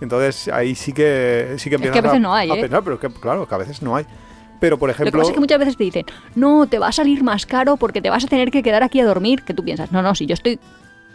[0.00, 2.60] Entonces ahí sí que sí que que a empiezas veces no hay, ¿eh?
[2.60, 4.04] pensar, pero es que claro, que a veces no hay.
[4.60, 6.88] Pero por Lo que ejemplo, pasa es que muchas veces te dicen, no, te va
[6.88, 9.42] a salir más caro porque te vas a tener que quedar aquí a dormir.
[9.42, 10.58] Que tú piensas, no, no, si yo estoy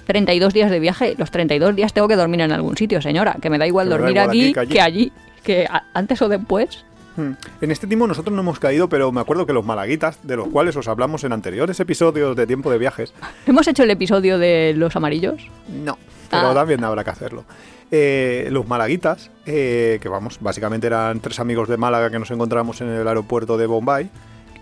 [0.05, 3.35] 32 días de viaje, los 32 días tengo que dormir en algún sitio, señora.
[3.41, 4.73] Que me da igual da dormir igual aquí, aquí que allí.
[4.73, 5.11] que allí,
[5.43, 6.85] que a- antes o después.
[7.17, 7.31] Hmm.
[7.61, 10.47] En este timo nosotros no hemos caído, pero me acuerdo que los malaguitas, de los
[10.47, 13.13] cuales os hablamos en anteriores episodios de Tiempo de Viajes,
[13.47, 15.41] ¿Hemos hecho el episodio de los amarillos?
[15.67, 15.97] no,
[16.29, 16.53] pero Ah.
[16.53, 17.43] también habrá que hacerlo.
[17.93, 22.79] Eh, los malaguitas, eh, que vamos, básicamente eran tres amigos de Málaga que nos encontramos
[22.79, 24.09] en el aeropuerto de Bombay.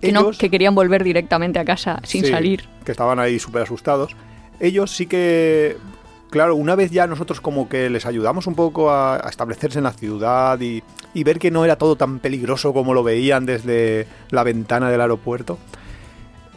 [0.02, 2.64] Que, no, ellos- que querían volver directamente a casa sin Sí, salir.
[2.86, 4.16] Que estaban ahí súper asustados.
[4.60, 5.78] Ellos sí que,
[6.32, 9.84] claro, una vez ya nosotros como que les ayudamos un poco a, a establecerse en
[9.84, 10.82] la ciudad y,
[11.14, 15.02] y ver que no era todo tan peligroso como lo veían desde la ventana del
[15.02, 15.60] aeropuerto.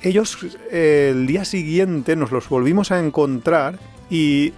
[0.02, 0.38] Ellos
[0.70, 3.78] eh, el día siguiente nos los volvimos a encontrar
[4.14, 4.52] y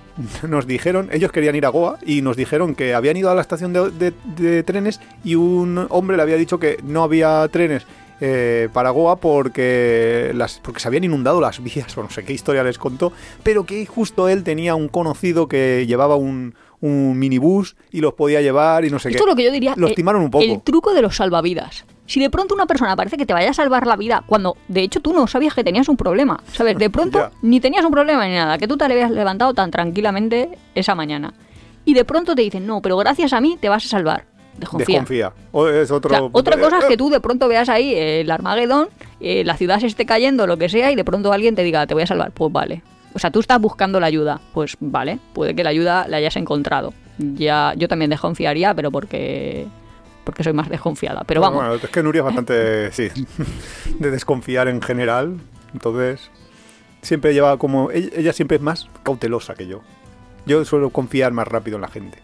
[0.49, 3.41] nos dijeron, ellos querían ir a Goa y nos dijeron que habían ido a la
[3.41, 7.87] estación de, de- de trenes y un hombre le había dicho que no había trenes
[8.21, 12.33] eh, para Goa porque, las, porque se habían inundado las vías o no sé qué
[12.33, 13.13] historia les contó,
[13.45, 18.41] pero que justo él tenía un conocido que llevaba un, un minibús y los podía
[18.41, 19.31] llevar y no sé Esto qué.
[19.31, 19.75] es lo que yo diría.
[19.77, 20.45] Los eh, timaron un poco.
[20.45, 21.85] El truco de los salvavidas.
[22.07, 24.83] Si de pronto una persona parece que te vaya a salvar la vida, cuando de
[24.83, 26.77] hecho tú no sabías que tenías un problema, ¿sabes?
[26.77, 30.59] De pronto ni tenías un problema ni nada, que tú te habías levantado tan tranquilamente
[30.75, 31.33] esa mañana.
[31.85, 34.25] Y de pronto te dicen, no, pero gracias a mí te vas a salvar.
[34.59, 35.01] Desconfía.
[35.01, 35.33] Desconfía.
[35.53, 38.21] O es otro, O sea, otra cosa es que tú de pronto veas ahí eh,
[38.21, 38.89] el Armagedón,
[39.21, 41.87] eh, la ciudad se esté cayendo, lo que sea, y de pronto alguien te diga,
[41.87, 42.31] te voy a salvar.
[42.33, 42.83] Pues vale.
[43.15, 44.41] O sea, tú estás buscando la ayuda.
[44.53, 46.93] Pues vale, puede que la ayuda la hayas encontrado.
[47.19, 49.67] Ya, yo también desconfiaría, pero porque
[50.25, 51.23] porque soy más desconfiada.
[51.27, 53.09] Pero vamos, Bueno, es que Nuria es bastante, sí,
[53.99, 55.37] de desconfiar en general.
[55.73, 56.31] Entonces,
[57.03, 57.91] siempre lleva como.
[57.91, 59.83] Ella, siempre es más cautelosa que yo.
[60.47, 62.19] Yo suelo confiar más rápido en la gente.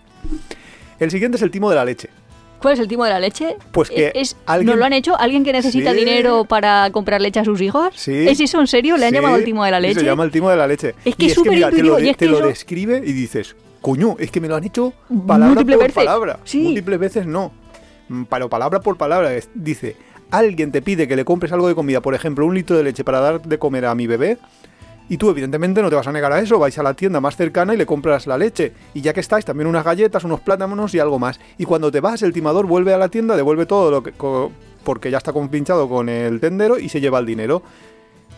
[0.99, 2.09] El siguiente es el timo de la leche.
[2.61, 3.57] ¿cuál es el timo de la leche?
[3.73, 5.19] Pues que es, alguien- ¿Nos lo han hecho?
[5.19, 5.97] ¿Alguien que necesita Sí.
[6.01, 7.89] dinero para comprar leche a sus hijos?
[7.97, 8.29] Sí.
[8.29, 8.99] ¿Es eso en serio?
[8.99, 10.01] ¿Le han Sí, llamado el timo de la leche?
[10.01, 10.95] Se llama el timo de la leche.
[11.03, 12.47] Es que Y es súper mira, te lo, intuitivo, y es te que lo eso-
[12.49, 14.93] describe y dices, coño, es que me lo han hecho
[15.27, 15.95] palabra Múltiples por veces.
[15.95, 16.39] palabra.
[16.45, 16.59] Sí.
[16.65, 17.51] Múltiples veces no.
[18.11, 19.31] Mm, Pero palabra por palabra.
[19.55, 19.97] dice,
[20.31, 23.05] alguien te pide que le compres algo de comida, por ejemplo, un litro de leche
[23.05, 24.37] para dar de comer a mi bebé,
[25.09, 27.37] y tú evidentemente no te vas a negar a eso, vais a la tienda más
[27.37, 28.73] cercana y le compras la leche.
[28.95, 31.41] Y ya que estáis, también unas galletas, unos plátanos y algo más.
[31.59, 34.13] Y cuando te vas, el timador vuelve a la tienda, devuelve todo lo que...
[34.85, 37.63] porque ya está compinchado con el tendero y se lleva el dinero.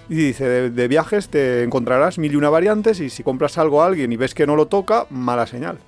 [0.09, 3.83] Y dice, de, de viajes te encontrarás mil y una variantes y si compras algo
[3.83, 5.79] a alguien y ves que no lo toca, mala señal.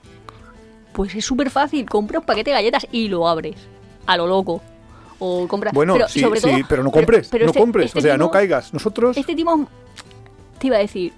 [0.93, 3.57] Pues es súper fácil, compra un paquete de galletas y lo abres.
[4.07, 4.61] A lo loco.
[5.19, 5.71] O compra.
[5.73, 8.03] Bueno, pero sí, sobre sí, todo- pero no compres, pero no este- compres, este o
[8.03, 8.73] sea, no caigas.
[8.75, 9.17] Nosotros...
[9.17, 9.67] Este timo.
[10.59, 11.13] Te iba a decir.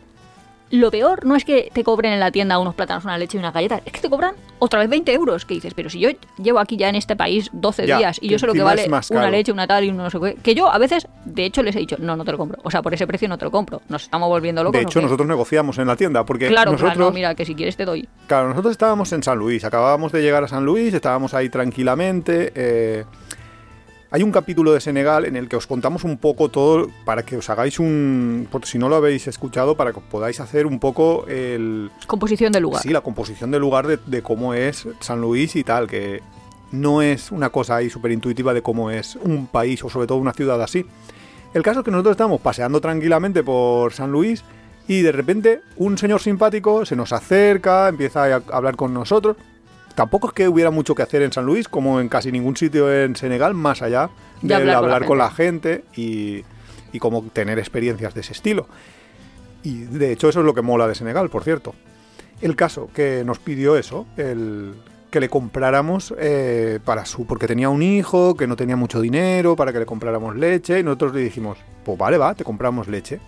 [0.70, 3.40] Lo peor no es que te cobren en la tienda unos plátanos, una leche y
[3.40, 3.82] unas galletas.
[3.86, 5.44] Es que te cobran otra vez 20 euros.
[5.44, 6.08] Que dices, pero si yo
[6.42, 8.86] llevo aquí ya en este país 12 Ya, días y yo sé lo que vale
[9.10, 10.34] una leche, una tal y un no sé qué.
[10.42, 12.58] Que yo a veces, de hecho, les he dicho, no, no te lo compro.
[12.64, 13.80] O sea, por ese precio no te lo compro.
[13.88, 14.78] Nos estamos volviendo locos.
[14.80, 16.94] De ¿o hecho, nosotros negociamos en la tienda porque Claro, nosotros...
[16.94, 18.08] claro, no, mira, que si quieres te doy.
[18.26, 22.52] Claro, nosotros estábamos en San Luis, acabábamos de llegar a San Luis, estábamos ahí tranquilamente.
[22.54, 23.04] eh,
[24.10, 27.36] hay un capítulo de Senegal en el que os contamos un poco todo para que
[27.36, 31.26] os hagáis un, por si no lo habéis escuchado, para que podáis hacer un poco
[31.28, 32.82] el, Composición del lugar.
[32.82, 36.22] sí, la composición del lugar de, de cómo es San Luis y tal, que
[36.72, 40.18] no es una cosa ahí súper intuitiva de cómo es un país o sobre todo
[40.18, 40.86] una ciudad así.
[41.54, 44.44] El caso es que nosotros estábamos paseando tranquilamente por San Luis
[44.88, 49.36] y de repente un señor simpático se nos acerca, empieza a hablar con nosotros.
[49.96, 52.92] Tampoco es que hubiera mucho que hacer en San Luis, como en casi ningún sitio
[52.92, 54.10] en Senegal, más allá
[54.42, 56.44] De de hablar hablar, con con, la la gente y,
[56.92, 58.68] y como tener experiencias de ese estilo.
[59.62, 61.74] Y de hecho eso es lo que mola de Senegal, por cierto.
[62.42, 64.74] El caso que nos pidió eso, el
[65.10, 69.56] que le compráramos eh, para su, porque tenía un hijo, que no tenía mucho dinero,
[69.56, 71.56] para que le compráramos leche, y nosotros le dijimos,
[71.86, 73.18] pues vale, va, te compramos leche.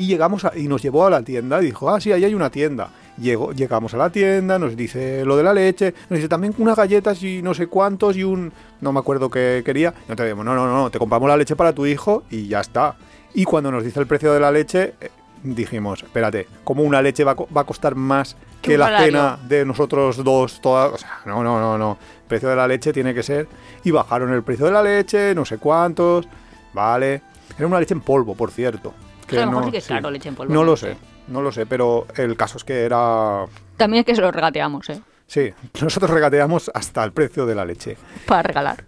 [0.00, 2.34] Y llegamos a- y nos llevó a la tienda y dijo, ah, sí, ahí hay
[2.34, 2.88] una tienda.
[3.20, 6.74] Llegó, llegamos a la tienda, nos dice lo de la leche, nos dice también unas
[6.74, 8.50] galletas y no sé cuántos y un...
[8.80, 9.90] No me acuerdo qué quería.
[10.08, 12.96] Nosotros dijimos, no, no, no, te compramos la leche para tu hijo y ya está.
[13.34, 15.10] Y cuando nos dice el precio de la leche, eh,
[15.42, 20.24] dijimos, espérate, ¿cómo una leche va va a costar más Que la cena de nosotros
[20.24, 20.62] dos?
[20.62, 20.92] Todas?
[20.94, 21.98] O sea, no, no, no, no.
[22.22, 23.46] El precio de la leche tiene que ser...
[23.84, 26.26] Y bajaron el precio de la leche, no sé cuántos,
[26.72, 27.20] vale.
[27.58, 28.94] Era una leche en polvo, por cierto.
[29.30, 30.52] Que a lo mejor no- sí que es caro leche en polvo.
[30.52, 30.96] No lo sé,
[31.28, 33.44] no lo sé, pero el caso es que era...
[33.76, 35.00] También es que se lo regateamos, ¿eh?
[35.26, 37.96] Sí, nosotros regateamos hasta el precio de la leche.
[38.26, 38.84] Para regalar.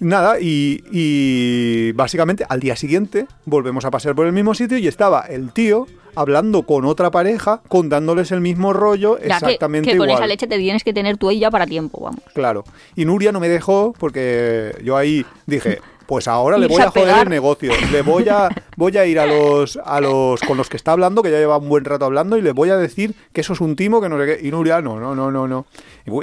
[0.00, 4.88] Nada, y, y básicamente al día siguiente volvemos a pasar por el mismo sitio y
[4.88, 9.98] estaba el tío hablando con otra pareja, contándoles el mismo rollo Ya que- exactamente que,
[9.98, 10.22] con igual.
[10.22, 12.20] esa leche te tienes que tener tú ahí ya para tiempo, vamos.
[12.32, 12.64] Claro.
[12.96, 15.80] Y Nuria no me dejó porque yo ahí dije,
[16.10, 17.72] pues ahora le voy a a joder el negocio.
[17.92, 21.22] Le voy a, voy a ir a los, a los con los que está hablando,
[21.22, 23.60] que ya lleva un buen rato hablando, y le voy a decir que eso es
[23.60, 24.44] un timo, que no sé qué.
[24.44, 25.66] Y Nuria, no, no, no, no, no.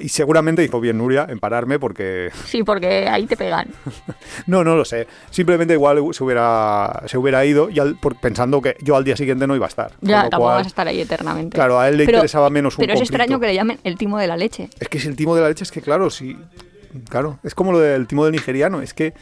[0.01, 3.69] Y, seguramente hizo bien Nuria en pararme porque Sí, porque ahí te pegan.
[4.45, 5.07] no, no lo sé.
[5.29, 9.15] Simplemente igual se hubiera, se hubiera ido y al- por- pensando que yo al día
[9.15, 9.93] siguiente no iba a estar.
[10.01, 11.55] Ya, tampoco cual, vas a estar ahí eternamente.
[11.55, 13.23] Claro, a él le Pero- interesaba menos un Pero es conflicto.
[13.23, 14.69] extraño que le llamen el timo de la leche.
[14.81, 16.35] Es que si el timo de la leche es que, claro, sí.
[17.09, 18.81] Claro, es como lo del timo del nigeriano.
[18.81, 19.13] Es que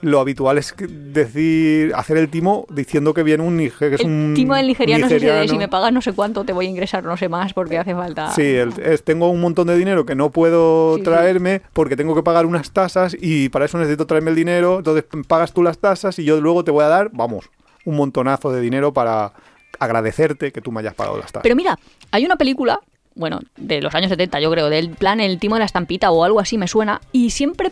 [0.00, 4.06] lo habitual es decir, hacer el timo diciendo que viene un Niger, que es el
[4.06, 5.48] un timo del nigeriano, nigeriano.
[5.48, 7.94] si me pagas no sé cuánto te voy a ingresar no sé más porque hace
[7.94, 8.30] falta.
[8.32, 11.04] Sí, el- es, tengo un montón de dinero que no puedo Sí, sí.
[11.04, 14.78] traerme porque tengo que pagar unas tasas y para eso necesito traerme el dinero.
[14.78, 17.50] Entonces pagas tú las tasas y yo luego te voy a dar, vamos,
[17.84, 19.32] un montonazo de dinero para
[19.80, 21.42] agradecerte que tú me hayas pagado las tasas.
[21.42, 21.78] Pero mira,
[22.10, 22.80] hay una película,
[23.14, 26.24] bueno, de los años 70 yo creo, del plan El timo de la estampita o
[26.24, 27.70] algo así me suena, y siempre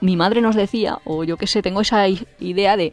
[0.00, 2.92] mi madre nos decía, o yo qué sé, tengo esa idea de,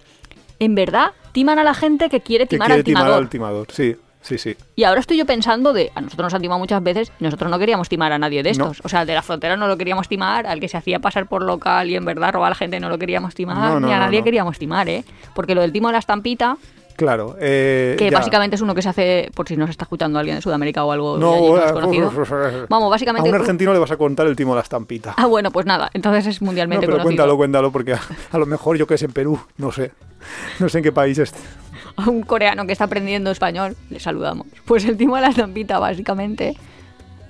[0.59, 3.23] en verdad, timan a la gente que quiere que timar quiere al timar timador.
[3.23, 3.67] al timador.
[3.71, 4.55] Sí, sí, sí.
[4.75, 7.59] Y ahora estoy yo pensando de, a nosotros nos han timado muchas veces, nosotros no
[7.59, 8.71] queríamos timar a nadie de No.
[8.71, 8.85] estos.
[8.85, 11.43] O sea, de la frontera no lo queríamos timar, al que se hacía pasar por
[11.43, 13.93] local y en verdad robar a la gente no lo queríamos timar, No, no, ni
[13.93, 15.03] a nadie queríamos timar, ¿eh?
[15.35, 16.57] Porque lo del timo de la estampita,
[16.97, 17.37] Claro.
[17.39, 18.17] eh, que ya.
[18.17, 20.91] básicamente es uno que se hace, por si nos está escuchando alguien de Sudamérica o
[20.91, 22.11] algo No, allí más conocido.
[22.69, 23.29] Vamos, A básicamente...
[23.29, 25.13] un argentino le vas a contar el timo de la estampita.
[25.15, 27.07] Ah, bueno, pues nada, entonces es No, mundialmente pero conocido.
[27.07, 29.91] cuéntalo, cuéntalo, porque a, a lo mejor yo que es en Perú, no sé.
[30.59, 31.33] No sé en qué país es.
[31.97, 34.47] A un coreano que está aprendiendo español, le saludamos.
[34.65, 36.55] Pues el timo de la estampita, básicamente...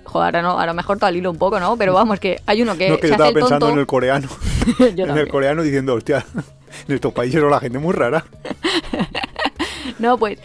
[0.05, 1.75] Joder, ahora no, a lo mejor todo al hilo un poco, ¿no?
[1.75, 3.73] Pero vamos, que hay uno que no, que se yo hace estaba el pensando tonto...
[3.73, 4.27] en el coreano.
[4.79, 6.25] En el coreano diciendo, hostia,
[6.87, 8.23] en estos países o la gente muy rara.
[9.99, 10.39] No, pues.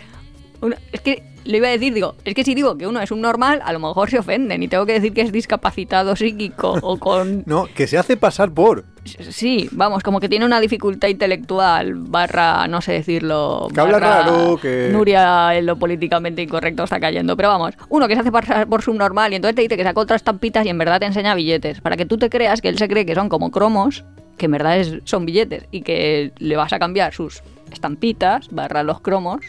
[0.60, 3.10] uno- es que lo iba a decir, digo, es que si digo que uno es
[3.10, 6.78] un normal, a lo mejor se ofenden y tengo que decir que es discapacitado psíquico
[6.82, 7.42] o con.
[7.46, 8.84] No, que se hace pasar por.
[9.04, 13.66] Sí, vamos, como que tiene una dificultad intelectual, barra, no sé decirlo.
[13.74, 17.36] Que habla raro, que- Nuria en lo políticamente incorrecto está cayendo.
[17.36, 20.02] Pero vamos, uno que se hace pasar por subnormal y entonces te dice que sacó
[20.02, 21.80] otras estampitas y en verdad te enseña billetes.
[21.80, 24.04] Para que tú te creas que él se cree que son como cromos
[24.38, 27.42] que en verdad es- son billetes y que le vas a cambiar sus
[27.72, 29.40] estampitas, barra los cromos,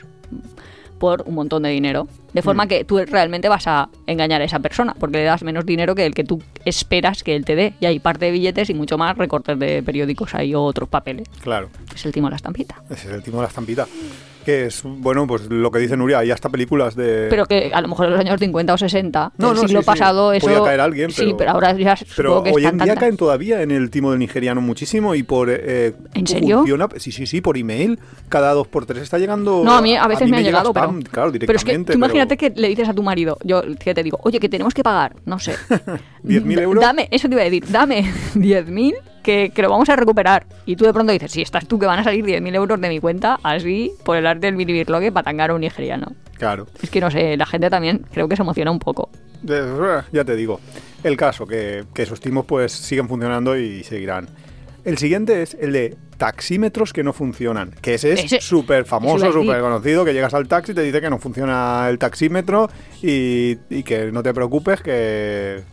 [1.03, 2.07] por un montón de dinero.
[2.31, 5.65] De forma que tú realmente vas a engañar a esa persona, porque le das menos
[5.65, 7.73] dinero que el que tú esperas que él te dé.
[7.81, 11.27] Y hay parte de billetes y mucho más recortes de periódicos ahí o otros papeles.
[11.41, 11.69] Claro.
[11.93, 12.81] Es el timo de la estampita.
[12.89, 13.85] Ese es el timo de la estampita.
[14.45, 17.27] Que es, bueno, pues lo que dice Nuria, hay hasta películas de...
[17.29, 19.79] Pero que a lo mejor en los años 50 o 60 No, del no, siglo
[19.79, 19.85] sí, sí.
[19.85, 20.47] pasado eso...
[20.47, 22.99] Podía caer alguien, Sí, pero- pero ahora ya Pero que hoy en día tantas.
[22.99, 25.49] caen todavía en el timo del nigeriano muchísimo y por...
[25.49, 26.59] eh, ¿En serio?
[26.59, 27.99] funciona- sí, sí, sí, por email.
[28.29, 29.63] Cada dos por tres está llegando...
[29.63, 31.11] No, a mí a veces mí me ha llega llegado, spam, pero...
[31.11, 31.93] Claro, pero es que directamente.
[31.93, 34.73] tú imagínate que le dices a tu marido, yo que te digo, oye, que tenemos
[34.73, 35.53] que pagar, no sé...
[36.23, 36.81] 10.000 d- euros.
[36.81, 38.03] Dame, eso te iba a decir, dame
[38.35, 38.93] 10.000
[39.23, 40.45] que, que lo vamos a recuperar.
[40.65, 42.89] Y tú de pronto dices, si estás tú que van a salir 10.000 euros de
[42.89, 46.13] mi cuenta, así, por el arte del biribirloque, para tangar a un nigeriano.
[46.37, 46.67] Claro.
[46.81, 49.09] Es que no sé, la gente también creo que se emociona un poco.
[49.43, 50.59] Ya te digo.
[51.03, 54.27] El caso, que, que esos timos pues siguen funcionando y seguirán.
[54.85, 57.71] El siguiente es el de taxímetros que no funcionan.
[57.81, 61.09] Que ese es súper famoso, súper conocido, que llegas al taxi y te dice que
[61.09, 62.69] no funciona el taxímetro
[63.01, 65.63] y, y que no te preocupes, que,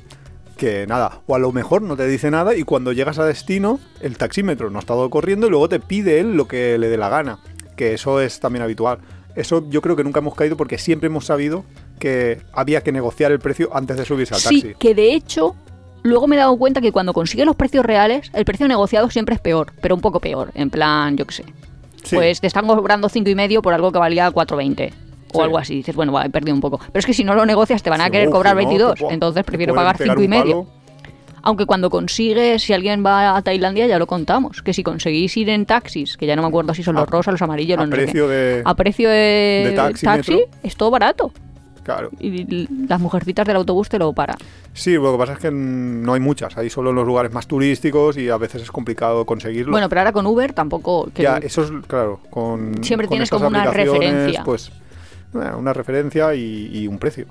[0.60, 1.22] que nada.
[1.26, 4.68] O a lo mejor no te dice nada y cuando llegas a destino, el taxímetro
[4.68, 7.38] no ha estado corriendo y luego te pide él lo que le dé la gana.
[7.76, 8.98] Que eso es también habitual.
[9.34, 11.64] Eso yo creo que nunca hemos caído porque siempre hemos sabido
[11.98, 14.60] que había que negociar el precio antes de subirse al taxi.
[14.60, 15.56] Sí, que de hecho,
[16.02, 19.36] luego me he dado cuenta que cuando consigues los precios reales, el precio negociado siempre
[19.36, 20.50] es peor, pero un poco peor.
[20.54, 21.44] En plan, yo qué sé.
[22.04, 22.16] Sí.
[22.16, 24.92] Pues te están cobrando cinco y medio por algo que valía 4.20
[25.32, 25.42] o Sí.
[25.42, 25.74] algo así.
[25.76, 26.78] Dices, bueno, va, he perdido un poco.
[26.78, 28.68] Pero es que si no lo negocias te van a Sí, querer cobrar que no,
[28.68, 28.94] 22.
[28.94, 30.64] que, buah, entonces prefiero pagar pegar cinco y un medio.
[30.64, 30.80] palo.
[31.42, 34.60] Aunque cuando consigues, si alguien va a Tailandia, ya lo contamos.
[34.62, 37.10] Que si conseguís ir en taxis, que ya no me acuerdo si son los A-
[37.10, 40.42] rosas, los amarillos, a los no sé qué, precio de- a precio de, de taxi,
[40.62, 41.32] es todo barato.
[41.82, 42.10] Claro.
[42.20, 44.36] Y las mujercitas del autobús te lo paran.
[44.74, 46.56] Sí, lo que pasa es que no hay muchas.
[46.58, 49.72] Hay solo en los lugares más turísticos y a veces es complicado conseguirlo.
[49.72, 51.08] Bueno, pero ahora con Uber tampoco.
[51.12, 52.20] que- ya, eso es claro.
[52.28, 54.44] Con, Siempre con tienes estas como una referencia.
[54.44, 54.70] Pues
[55.32, 57.26] una referencia y, y un precio.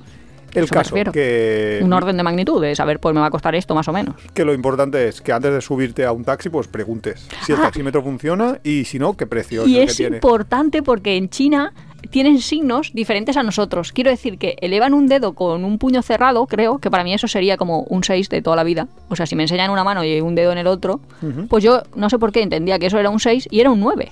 [0.51, 3.53] El Eso caso que, un orden de magnitud, de saber, pues me va a costar
[3.53, 4.15] esto más o menos.
[4.33, 7.59] que lo importante es que antes de subirte a un taxi, pues preguntes si el
[7.59, 7.63] Ah.
[7.65, 10.17] taxímetro funciona y si no, qué precio Y es que tiene.
[10.17, 11.71] importante porque en China
[12.09, 13.91] tienen signos diferentes a nosotros.
[13.91, 17.27] Quiero decir que elevan un dedo con un puño cerrado, creo, que para mí eso
[17.27, 18.87] sería como un 6 de toda la vida.
[19.09, 20.99] O sea, si me enseñan una mano y un dedo en el otro,
[21.47, 23.81] pues yo no sé por qué entendía que eso era un 6 y era un
[23.81, 24.11] 9.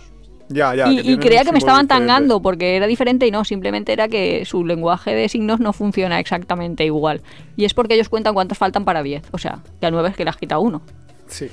[0.50, 2.08] Ya, ya, y, y creía que me estaban diferentes.
[2.08, 6.20] tangando porque era diferente y no, simplemente era que su lenguaje de signos no funciona
[6.20, 7.22] exactamente igual.
[7.58, 9.24] Y es porque ellos cuentan cuántos faltan para 10.
[9.32, 10.82] O sea, que a 9 es que le has quitado uno.
[11.28, 11.50] Sí.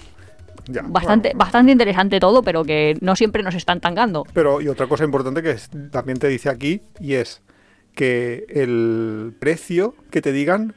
[0.69, 1.39] Ya, Bastante, bueno.
[1.41, 4.25] bastante interesante todo, pero que no siempre nos están tangando.
[4.33, 7.43] Pero, y otra cosa importante que es- también te dice aquí, y es
[7.95, 10.75] que el precio que te digan,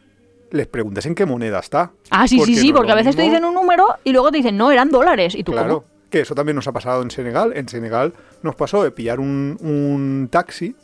[0.52, 1.92] les preguntes en qué moneda está.
[2.10, 4.38] Ah, sí, sí, sí, no porque a veces te dicen un número y luego te
[4.38, 5.36] dicen, no, eran dólares.
[5.36, 5.97] Y tú, Claro, ¿cómo?
[6.10, 7.52] Que eso también nos ha pasado en Senegal.
[7.56, 10.76] En Senegal nos pasó de pillar un, un taxi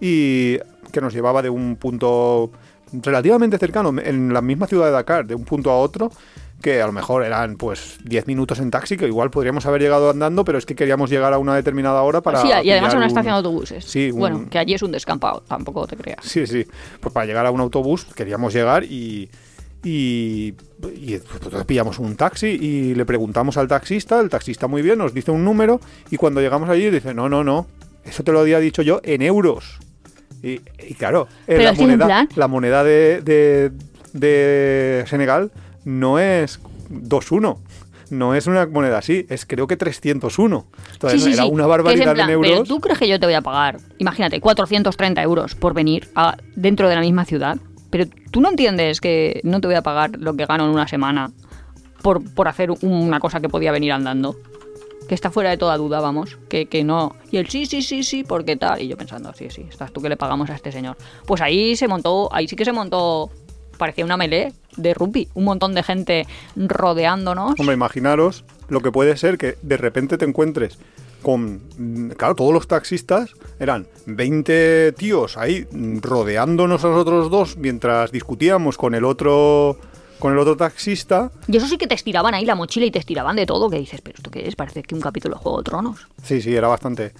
[0.00, 0.58] y
[0.92, 2.50] que nos llevaba de un punto
[2.92, 6.10] relativamente cercano, en la misma ciudad de Dakar, de un punto a otro,
[6.62, 10.10] que a lo mejor eran pues 10 minutos en taxi, que igual podríamos haber llegado
[10.10, 12.40] andando, pero es que queríamos llegar a una determinada hora para...
[12.40, 13.84] sí, y además a una un- estación de autobuses.
[13.84, 16.20] Sí, un- Bueno, que allí es un descampado, tampoco te creas.
[16.24, 16.64] Sí, sí.
[17.00, 19.28] Pues para llegar a un autobús queríamos llegar y.
[19.86, 20.54] Y,
[20.90, 25.14] y, pues, pillamos un taxi y le preguntamos al taxista, el taxista muy bien, nos
[25.14, 25.80] dice un número
[26.10, 27.66] y cuando llegamos allí dice, no, no, no,
[28.04, 29.78] eso te lo había dicho yo en euros.
[30.42, 33.72] Y, y claro, eh, Pero la, moneda, plan- la moneda de, de,
[34.12, 35.50] de Senegal
[35.84, 36.60] no es
[36.90, 37.58] 2-1.
[38.10, 40.66] No es una moneda así, es creo que 301.
[40.92, 41.50] Entonces sí, sí, era sí.
[41.50, 42.68] una barbaridad plan, en Pero euros.
[42.68, 46.88] tú crees que yo te voy a pagar, imagínate, 430 euros por venir a, dentro
[46.90, 47.56] de la misma ciudad.
[47.94, 50.88] Pero tú no entiendes que no te voy a pagar lo que gano en una
[50.88, 51.30] semana
[52.02, 54.34] por, por hacer una cosa que podía venir andando.
[55.08, 56.36] Que está fuera de toda duda, vamos.
[56.48, 57.14] Que, que no.
[57.30, 58.82] Y el sí, sí, sí, sí, porque tal.
[58.82, 60.96] Y yo pensando, sí, sí, estás tú que le pagamos a este señor.
[61.24, 63.30] Pues ahí se montó, ahí sí que se montó,
[63.78, 65.28] parecía una melee de rugby.
[65.34, 66.26] Un montón de gente
[66.56, 67.54] rodeándonos.
[67.60, 70.80] Hombre, imaginaros lo que puede ser que de repente te encuentres
[71.24, 75.66] con, claro, todos los taxistas eran 20 tíos ahí
[76.00, 79.76] rodeándonos a nosotros dos mientras discutíamos con el otro
[80.20, 81.32] con el otro taxista.
[81.48, 83.68] Y eso sí que te estiraban ahí la mochila y te estiraban de todo.
[83.68, 84.54] Que dices, pero ¿esto qué es?
[84.54, 86.06] Parece que un capítulo de Juego de Tronos.
[86.22, 87.12] Sí, sí, era bastante.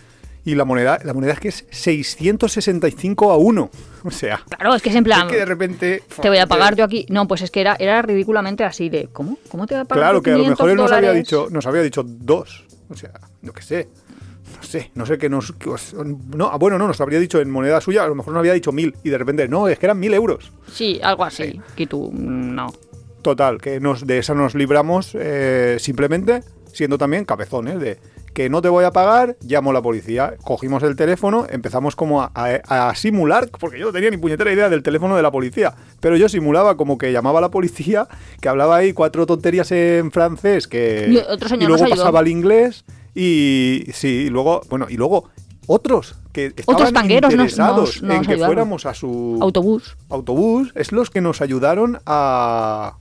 [0.47, 3.71] Y la moneda, la moneda es que es 665 a 1.
[4.05, 5.27] O sea, Claro, es que es en plan.
[5.27, 7.07] es que de repente Te voy a pagar yo aquí.
[7.09, 9.09] No, pues es que era, era ridículamente así de.
[9.13, 9.39] ¿Cómo?
[9.49, 10.05] ¿Cómo te voy a pagar?
[10.05, 12.65] Claro que a lo 500 mejor él nos había dicho, nos había dicho dos.
[12.95, 13.89] O sea, no que sé.
[14.57, 15.53] No sé, no sé qué nos.
[15.53, 18.33] que os- no, ah, bueno, no, nos habría dicho en moneda suya, a lo mejor
[18.35, 18.95] nos había dicho mil.
[19.03, 20.53] Y de repente, no, es que eran mil euros.
[20.71, 21.61] Sí, algo así.
[21.75, 22.73] Que tú, mm, no.
[23.23, 26.43] Total, que nos, de esa nos libramos eh, simplemente
[26.75, 27.99] siendo también cabezones de
[28.35, 30.35] que no te voy a pagar, llamo a la policía.
[30.43, 34.53] Cogimos el teléfono, empezamos como a, a- a simular, porque yo no tenía ni puñetera
[34.53, 38.09] idea del teléfono de la policía, pero yo simulaba como que llamaba a la policía,
[38.41, 42.85] que hablaba ahí cuatro tonterías en francés, que Y otro señor luego pasaba al inglés
[43.14, 45.31] y sí, y luego, bueno, y luego
[45.68, 48.47] otros que estaban nos- interesados nos- nos en que ayudaron.
[48.55, 49.97] fuéramos a su Autobús.
[50.11, 52.97] autobús es los que nos ayudaron a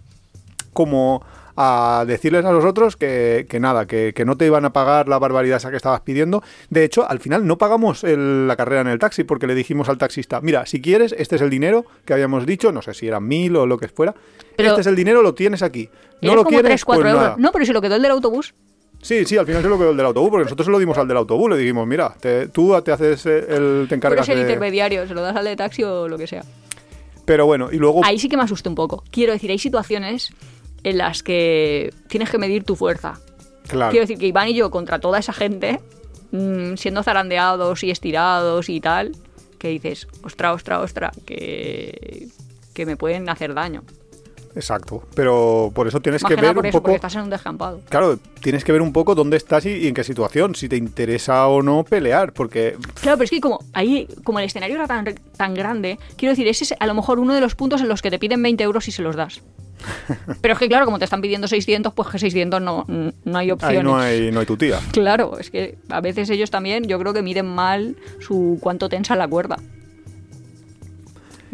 [0.73, 1.23] como
[1.55, 5.07] a decirles a los otros que, que nada, que, que no te iban a pagar
[5.07, 6.41] la barbaridad esa que estabas pidiendo.
[6.69, 9.89] De hecho, al final no pagamos el- la carrera en el taxi porque le dijimos
[9.89, 13.07] al taxista, mira, si quieres, este es el dinero que habíamos dicho, no sé si
[13.07, 14.15] eran mil o lo que fuera.
[14.55, 15.89] Pero- este es el dinero, lo tienes aquí.
[16.21, 17.23] No lo como quieres, 3, 4 pues euros.
[17.25, 17.35] nada.
[17.37, 18.53] No, pero si lo quedó el del autobús.
[19.01, 20.97] Sí, sí, al final se lo quedó el del autobús, porque nosotros se lo dimos
[20.97, 24.35] al del autobús, le dijimos, mira, te- tú te haces eh, el, te encargas el
[24.37, 24.41] de...
[24.43, 26.43] intermediario, se lo das al de taxi o lo que sea.
[27.25, 28.01] Pero bueno, y luego...
[28.05, 29.03] Ahí sí que me asusté un poco.
[29.11, 30.29] Quiero decir, hay situaciones
[30.83, 33.19] en las que tienes que medir tu fuerza.
[33.67, 33.91] claro.
[33.91, 35.79] Quiero decir que Iván y yo contra toda esa gente,
[36.31, 39.11] mm, siendo zarandeados y estirados y tal,
[39.57, 42.27] que dices, ostra, ostra, ostra, que,
[42.73, 43.83] que me pueden hacer daño.
[44.55, 46.83] Exacto, pero por eso tienes Más que ver por un eso, poco...
[46.83, 47.81] porque estás en un descampado.
[47.89, 50.77] Claro, tienes que ver un poco dónde estás y, y en qué situación, si te
[50.77, 54.87] interesa o no pelear, porque Claro, pero es que como ahí, como el escenario era
[54.87, 57.89] tan, tan grande, quiero decir, ese es a lo mejor uno de los puntos en
[57.89, 59.41] los que te piden 20 euros y se los das.
[60.41, 63.51] Pero es que claro, como te están pidiendo 600, pues que 600 no, no hay
[63.51, 63.77] opciones.
[63.79, 64.79] ahí no hay, no hay tu tía.
[64.91, 69.15] Claro, es que a veces ellos también, yo creo que miden mal su cuánto tensa
[69.15, 69.57] la cuerda.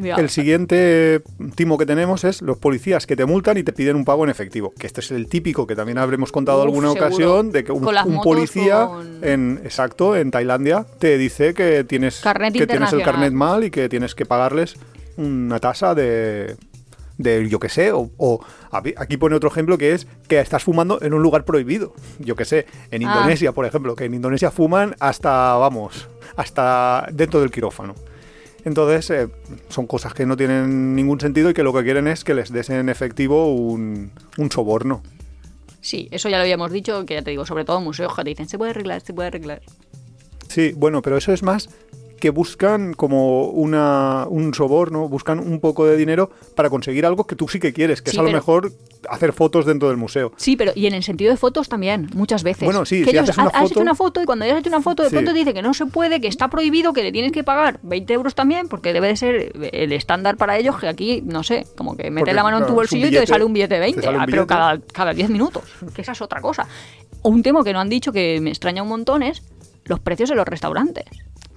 [0.04, 1.22] El siguiente
[1.56, 4.30] timo que tenemos es los policías que te multan y te piden un pago en
[4.30, 4.74] efectivo.
[4.78, 7.06] Que este es el típico que también habremos contado Uf, alguna seguro.
[7.08, 7.84] ocasión de que un,
[8.24, 13.34] policía con- en exacto en Tailandia te dice que tienes Carnet que tienes el carnet
[13.34, 14.76] mal y que tienes que pagarles
[15.18, 16.56] una tasa de
[17.18, 18.40] de yo que sé o, o
[18.72, 22.46] aquí pone otro ejemplo que es que estás fumando en un lugar prohibido yo que
[22.46, 23.14] sé en Ah.
[23.16, 27.94] Indonesia por ejemplo que en Indonesia fuman hasta vamos hasta dentro del quirófano
[28.66, 29.28] entonces, eh,
[29.70, 32.52] son cosas que no tienen ningún sentido y que lo que quieren es que les
[32.52, 35.02] des en efectivo un, un soborno.
[35.82, 38.30] sí, eso ya lo habíamos dicho, que ya te digo, sobre todo museos que te
[38.30, 39.62] dicen, se puede arreglar, se puede arreglar.
[40.48, 41.70] Sí, bueno, pero eso es más
[42.20, 47.36] que buscan como una, un soborno, buscan un poco de dinero para conseguir algo que
[47.36, 48.72] tú sí que quieres, que Sí, es a lo mejor
[49.10, 50.34] hacer fotos dentro del museo.
[50.36, 52.66] Sí, pero y en el sentido de fotos también, muchas veces.
[52.66, 54.54] Bueno, sí, que si ellos haces una ha- has hecho una foto y cuando ya
[54.54, 55.16] has hecho una foto de Sí.
[55.16, 57.80] pronto te dice que no se puede, que está prohibido, que le tienes que pagar
[57.84, 61.66] 20 euros también, porque debe de ser el estándar para ellos, que aquí, no sé,
[61.78, 63.86] como que metes la mano en tu bolsillo y te sale un billete de te
[63.86, 65.64] 20, sale un ah, pero cada, cada 10 minutos,
[65.96, 66.68] que esa es otra cosa.
[67.22, 69.42] O un tema que no han dicho que me extraña un montón es
[69.86, 71.06] los precios de los restaurantes.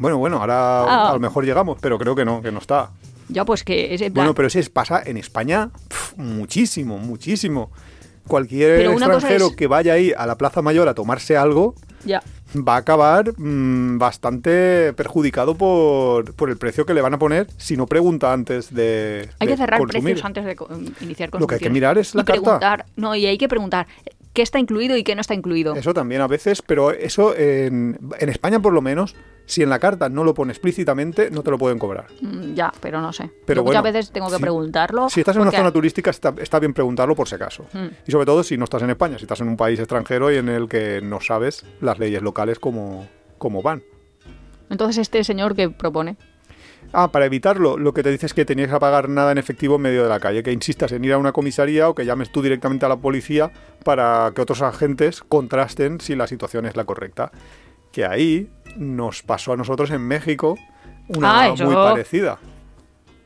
[0.02, 1.10] Bueno, bueno, ahora Ah.
[1.10, 2.90] a lo mejor llegamos, pero creo que no, que no está.
[3.28, 4.14] Ya pues que ese plan...
[4.24, 7.70] Bueno, pero si es pasa en España, pf, muchísimo, muchísimo.
[8.26, 11.74] Cualquier extranjero es- que vaya ahí a la Plaza Mayor a tomarse algo,
[12.04, 12.22] Ya.
[12.56, 17.46] va a acabar mm, bastante perjudicado por, por el precio que le van a poner
[17.56, 20.04] si no pregunta antes de Hay de que cerrar consumir.
[20.04, 20.68] precios antes de co-
[21.00, 22.42] iniciar Lo que hay que mirar es la y carta.
[22.42, 23.86] preguntar, no, y hay que preguntar
[24.32, 25.74] qué está incluido y qué no está incluido.
[25.74, 29.14] Eso también a veces, pero eso en, en España por lo menos,
[29.52, 32.06] si en la carta no lo pone explícitamente, no te lo pueden cobrar.
[32.22, 33.30] Mm, Ya, pero no sé.
[33.44, 35.08] Pero Yo muchas bueno, veces tengo que si- preguntarlo.
[35.10, 37.66] Si estás en una zona turística está, está bien preguntarlo por si acaso.
[37.72, 37.86] Mm.
[38.06, 40.36] Y sobre todo si no estás en España, si estás en un país extranjero y
[40.36, 43.06] en el que no sabes las leyes locales cómo,
[43.38, 43.82] cómo van.
[44.70, 46.16] Entonces, este señor que propone.
[46.94, 49.76] Ah, para evitarlo, lo que te dice es que tenías que pagar nada en efectivo
[49.76, 52.30] en medio de la calle, que insistas en ir a una comisaría o que llames
[52.32, 53.50] tú directamente a la policía
[53.84, 57.30] para que otros agentes contrasten si la situación es la correcta.
[57.92, 60.58] Que ahí nos pasó a nosotros en México
[61.08, 62.38] una Ah, muy parecida.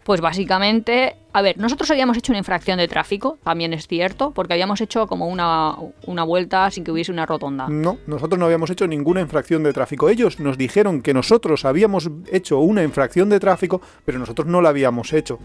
[0.06, 4.52] Pues básicamente, a ver, nosotros habíamos hecho una infracción de tráfico, también es cierto, porque
[4.52, 5.74] habíamos hecho como una,
[6.06, 7.66] una vuelta sin que hubiese una rotonda.
[7.68, 10.08] No, nosotros no habíamos hecho ninguna infracción de tráfico.
[10.08, 14.68] Ellos nos dijeron que nosotros habíamos hecho una infracción de tráfico, pero nosotros no la
[14.68, 15.40] habíamos hecho.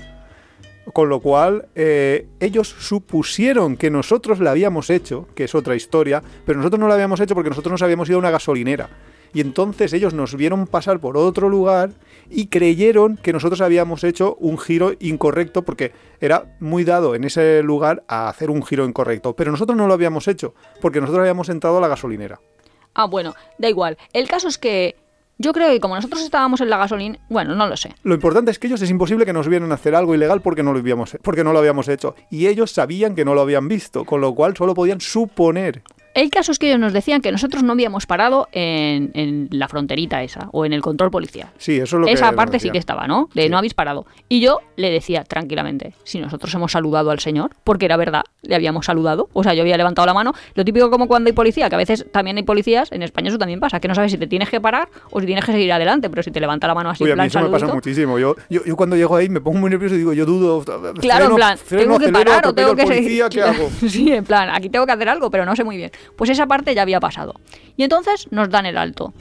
[0.94, 6.22] Con lo cual, eh, ellos supusieron que nosotros la habíamos hecho, que es otra historia,
[6.46, 8.90] pero nosotros no la habíamos hecho porque nosotros nos habíamos ido a una gasolinera.
[9.34, 11.92] Y entonces ellos nos vieron pasar por otro lugar
[12.30, 17.64] y creyeron que nosotros habíamos hecho un giro incorrecto porque era muy dado en ese
[17.64, 19.36] lugar a hacer un giro incorrecto.
[19.36, 22.40] Pero nosotros no lo habíamos hecho porque nosotros habíamos entrado a la gasolinera.
[22.94, 23.98] Ah, bueno, da igual.
[24.14, 24.96] El caso es que
[25.42, 27.96] yo creo que como nosotros estábamos en la gasolina, bueno, no lo sé.
[28.04, 30.72] Lo importante es que ellos es imposible que nos vieran hacer algo ilegal porque no
[30.72, 32.16] lo habíamos, porque no lo habíamos hecho.
[32.30, 35.82] Y ellos sabían que no lo habían visto, con lo cual solo podían suponer
[36.14, 39.68] El caso es que ellos nos decían que nosotros no habíamos parado en, en la
[39.68, 41.50] fronterita esa, o en el control policial.
[41.58, 43.30] Sí, eso es lo que Esa parte sí que estaba, ¿no?
[43.34, 43.50] De Sí.
[43.50, 44.06] no habéis parado.
[44.30, 48.56] Y yo le decía tranquilamente, si nosotros hemos saludado al señor, porque era verdad, le
[48.56, 49.30] habíamos saludado.
[49.34, 50.34] O sea, yo había levantado la mano.
[50.56, 53.38] Lo típico como cuando hay policía, que a veces también hay policías, en España eso
[53.38, 55.72] también pasa, que no sabes si te tienes que parar o si tienes que seguir
[55.72, 58.20] adelante, pero si te levanta la mano así, Uy, a mí eso me pasa muchísimo.
[58.20, 60.64] Yo, yo, yo cuando llego ahí me pongo muy nervioso y digo, yo dudo.
[61.00, 63.24] Claro, en plan, tengo que parar o tengo que seguir.
[63.30, 63.70] ¿qué hago?
[63.88, 65.92] Sí, en plan, aquí tengo que hacer algo, pero no sé muy bien.
[66.16, 67.36] Pues esa parte ya había pasado.
[67.78, 69.14] Y entonces nos dan el alto.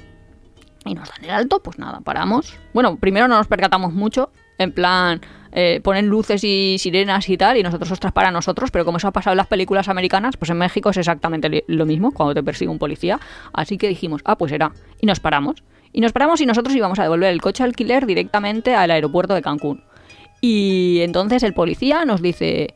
[0.85, 2.55] Y nos dan el alto, pues nada, paramos.
[2.73, 5.21] Bueno, primero no nos percatamos mucho, en plan,
[5.53, 9.09] eh, ponen luces y sirenas y tal, y nosotros, ostras, para nosotros, pero como eso
[9.09, 12.43] ha pasado en las películas americanas, pues en México es exactamente lo mismo, cuando te
[12.43, 13.21] persigue un policía.
[13.53, 14.73] Así que dijimos, ah, pues era.
[15.01, 15.63] Y nos paramos.
[15.93, 19.43] Y nos paramos y nosotros íbamos a devolver el coche alquiler directamente al aeropuerto de
[19.43, 19.83] Cancún.
[20.41, 22.75] Y entonces el policía nos dice,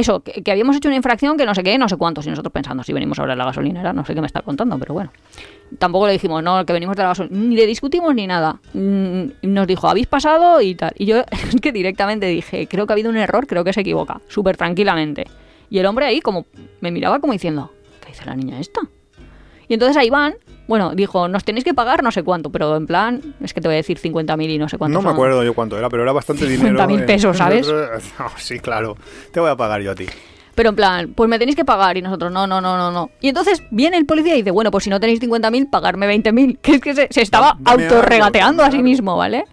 [0.00, 2.26] eso, que, habíamos hecho una infracción que no sé qué, no sé cuántos.
[2.26, 4.78] Y nosotros pensando, si venimos ahora de la gasolinera, no sé qué me está contando,
[4.78, 5.12] pero bueno.
[5.78, 7.48] Tampoco le dijimos, no, que venimos de la gasolinera.
[7.48, 8.60] Ni le discutimos ni nada.
[8.74, 10.92] Mm, Nos dijo, habéis pasado y tal.
[10.96, 13.82] Y yo es que directamente dije, creo que ha habido un error, creo que se
[13.82, 14.20] equivoca.
[14.28, 15.26] Súper tranquilamente.
[15.70, 16.46] Y el hombre ahí como
[16.80, 17.70] me miraba como diciendo,
[18.00, 18.80] ¿qué dice la niña esta?
[19.70, 20.34] Y entonces a Iván,
[20.66, 23.68] bueno, dijo, nos tenéis que pagar no sé cuánto, pero en plan, es que te
[23.68, 24.98] voy a decir 50.000 y no sé cuánto.
[24.98, 26.76] No me acuerdo yo cuánto era, pero era bastante dinero.
[26.76, 27.68] 50.000 en- pesos, ¿sabes?
[28.18, 28.96] No, sí, claro.
[29.32, 30.06] Te voy a pagar yo a ti.
[30.56, 33.10] Pero en plan, pues me tenéis que pagar y nosotros, no, no, no, no, no.
[33.20, 36.58] Y entonces viene el policía y dice, bueno, pues si no tenéis 50.000, pagarme 20.000.
[36.62, 39.44] Que es que se, se estaba autorregateando a sí mismo, ¿vale?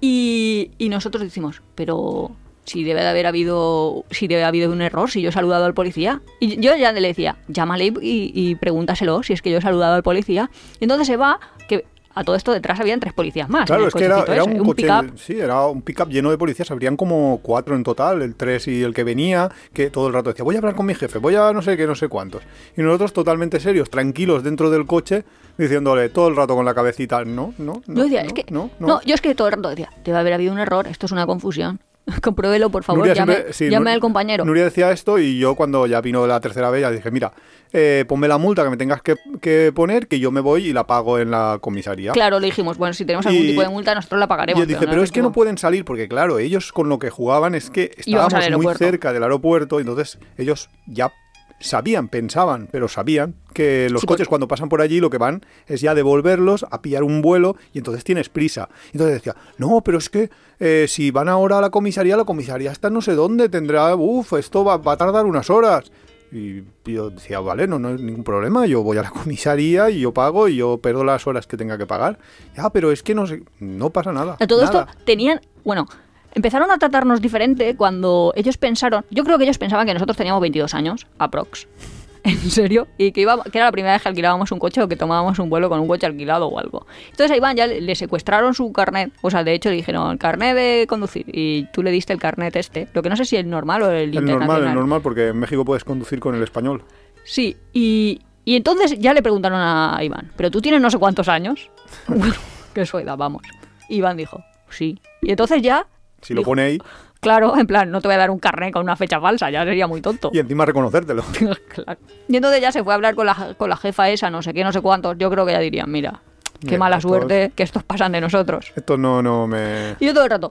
[0.00, 2.30] Y, y nosotros decimos, pero
[2.70, 5.64] si debe de haber habido si debe haber habido un error, si yo he saludado
[5.64, 6.22] al policía.
[6.38, 9.94] Y yo ya le decía, llámale y, y pregúntaselo si es que yo he saludado
[9.94, 10.50] al policía.
[10.78, 13.66] Y entonces se va, que a todo esto detrás habían tres policías más.
[13.66, 15.18] Claro, es que era, un, coche, pick-up.
[15.18, 18.82] sí, era un pick-up lleno de policías, habrían como cuatro en total, el tres y
[18.82, 21.36] el que venía, que todo el rato decía, voy a hablar con mi jefe, voy
[21.36, 22.42] a no sé qué, no sé cuántos.
[22.76, 25.24] Y nosotros totalmente serios, tranquilos dentro del coche,
[25.56, 27.96] diciéndole todo el rato con la cabecita, no, no, no.
[27.96, 28.44] Yo decía, no, es que.
[28.50, 29.02] no, No, no.
[29.02, 31.26] yo es que todo el rato decía, debe haber habido un error, esto es una
[31.26, 31.80] confusión.
[32.22, 34.44] Compruébelo, por favor, llame, siempre- sí, llame Nur- al compañero.
[34.44, 37.32] Nuria decía esto y yo cuando ya vino la tercera vez ya dije, mira,
[37.72, 40.72] eh, ponme la multa que me tengas que, que poner, que yo me voy y
[40.72, 42.12] la pago en la comisaría.
[42.12, 44.62] Claro, le dijimos, bueno, si tenemos algún Y- tipo de multa, nosotros la Y pagaremos.
[44.62, 47.54] él dice, pero es que no pueden salir porque, claro, ellos con lo que jugaban
[47.54, 51.12] es que estábamos muy cerca del aeropuerto, entonces ellos ya
[51.60, 55.44] sabían, pensaban, pero sabían que los Sí, coches cuando pasan por allí lo que van
[55.66, 58.68] es ya devolverlos a pillar un vuelo y entonces tienes prisa.
[58.92, 62.72] Entonces decía, no, pero es que eh, si van ahora a la comisaría, la comisaría
[62.72, 65.92] está no sé dónde, tendrá, uff, esto va, va a tardar unas horas.
[66.32, 70.00] Y yo decía, vale, no, no hay ningún problema, yo voy a la comisaría y
[70.00, 72.18] yo pago y yo pierdo las horas que tenga que pagar.
[72.56, 74.36] Ya, pero es que no sé, no pasa nada.
[74.38, 74.86] A todo nada.
[74.88, 75.86] esto tenían, bueno,
[76.34, 80.40] empezaron a tratarnos diferente cuando ellos pensaron, yo creo que ellos pensaban que nosotros teníamos
[80.40, 81.66] 22 años, aprox.
[82.22, 84.88] En serio, y que, iba, que era la primera vez que alquilábamos un coche o
[84.88, 86.86] que tomábamos un vuelo con un coche alquilado o algo.
[87.06, 90.18] Entonces a Iván ya le, le secuestraron su carnet, o sea, de hecho le dijeron,
[90.18, 93.36] carnet de conducir, y tú le diste el carnet este, lo que no sé si
[93.36, 96.42] el normal o el, El normal, el normal, porque en México puedes conducir con el
[96.42, 96.84] español.
[97.24, 101.26] Sí, y, y entonces ya le preguntaron a Iván, ¿pero tú tienes no sé cuántos
[101.28, 101.70] años?
[102.06, 102.34] Bueno,
[102.74, 103.16] ¿qué es su edad?
[103.16, 103.42] Vamos.
[103.88, 105.00] Iván dijo, sí.
[105.22, 105.86] Y entonces ya...
[106.22, 106.78] Si lo pone ahí
[107.20, 109.62] Claro, en plan, no te voy a dar un carnet con una fecha falsa, ya
[109.64, 110.30] sería muy tonto.
[110.32, 111.22] y encima reconocértelo.
[111.68, 112.00] Claro.
[112.28, 114.54] Y entonces ya se fue a hablar con la, con la jefa esa, no sé
[114.54, 115.18] qué, no sé cuántos.
[115.18, 116.22] Yo creo que ya dirían, mira,
[116.60, 118.72] qué Mira, mala estos- suerte que estos pasan de nosotros.
[118.74, 119.96] Esto no, no me...
[120.00, 120.50] Y yo todo el rato,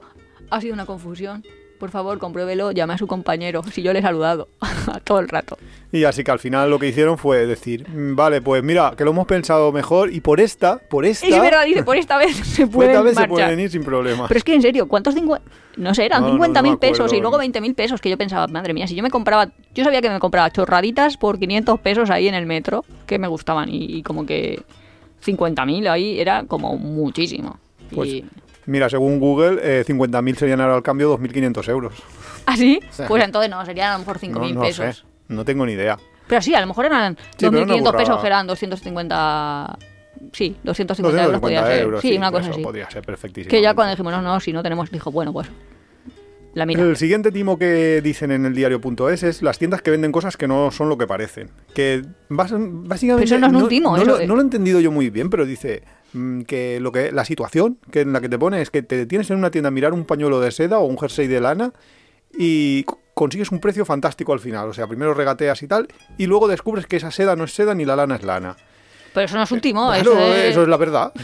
[0.50, 1.42] ha sido una confusión.
[1.80, 4.48] Por favor, compruébelo, llame a su compañero, si yo le he saludado.
[5.04, 5.56] todo el rato.
[5.90, 9.04] Y así que al final lo que hicieron fue decir, "Mm, vale, pues mira, que
[9.04, 12.18] lo hemos pensado mejor y por esta, por esta, Y es verdad, dice, por esta
[12.18, 14.28] vez se por pueden esta vez se pueden ir sin problema.
[14.28, 15.44] Pero es que en serio, ¿cuántos 50?
[15.78, 18.10] No sé, eran No, no, no 50 mil pesos y luego 20 mil pesos que
[18.10, 21.38] yo pensaba, madre mía, si yo me compraba, yo sabía que me compraba chorraditas por
[21.38, 24.62] 500 pesos ahí en el metro, que me gustaban y, y como que
[25.20, 27.58] 50 mil ahí era como muchísimo.
[27.94, 28.24] Pues, y,
[28.70, 31.94] Mira, según Google, eh, 50.000 serían ahora al cambio 2.500 euros.
[32.46, 32.80] ¿Así?
[32.90, 34.96] sea, pues entonces no, serían a lo mejor 5 No, pesos.
[34.96, 35.98] sé, no tengo ni idea.
[36.28, 39.78] Pero sí, a lo mejor eran una 2.500 pesos eran 250...
[40.32, 41.82] Sí, 250 euros 250 podía ser.
[41.82, 42.62] euros, sí, una cosa así.
[42.62, 43.50] podría ser perfectísimo.
[43.50, 45.48] Que ya cuando dijimos, no, no, si no tenemos, dijo, bueno, pues
[46.54, 46.80] la mira.
[46.82, 50.46] El siguiente timo que dicen en el diario.es es las tiendas que venden cosas que
[50.46, 51.50] no son lo que parecen.
[51.74, 53.24] Que básicamente.
[53.24, 55.10] Pero eso no es un timo, no eso lo, no lo he entendido yo muy
[55.10, 55.82] bien, pero dice
[56.46, 59.30] que lo que la situación que en la que te pone es que te detienes
[59.30, 61.72] en una tienda a mirar un pañuelo de seda o un jersey de lana
[62.36, 62.84] y
[63.14, 64.68] consigues un precio fantástico al final.
[64.68, 65.88] O sea, primero regateas y tal,
[66.18, 68.56] y luego descubres que esa seda no es seda ni la lana es lana.
[69.12, 70.44] Pero eso no es un timo, Claro, eso es...
[70.52, 71.12] eso es la verdad.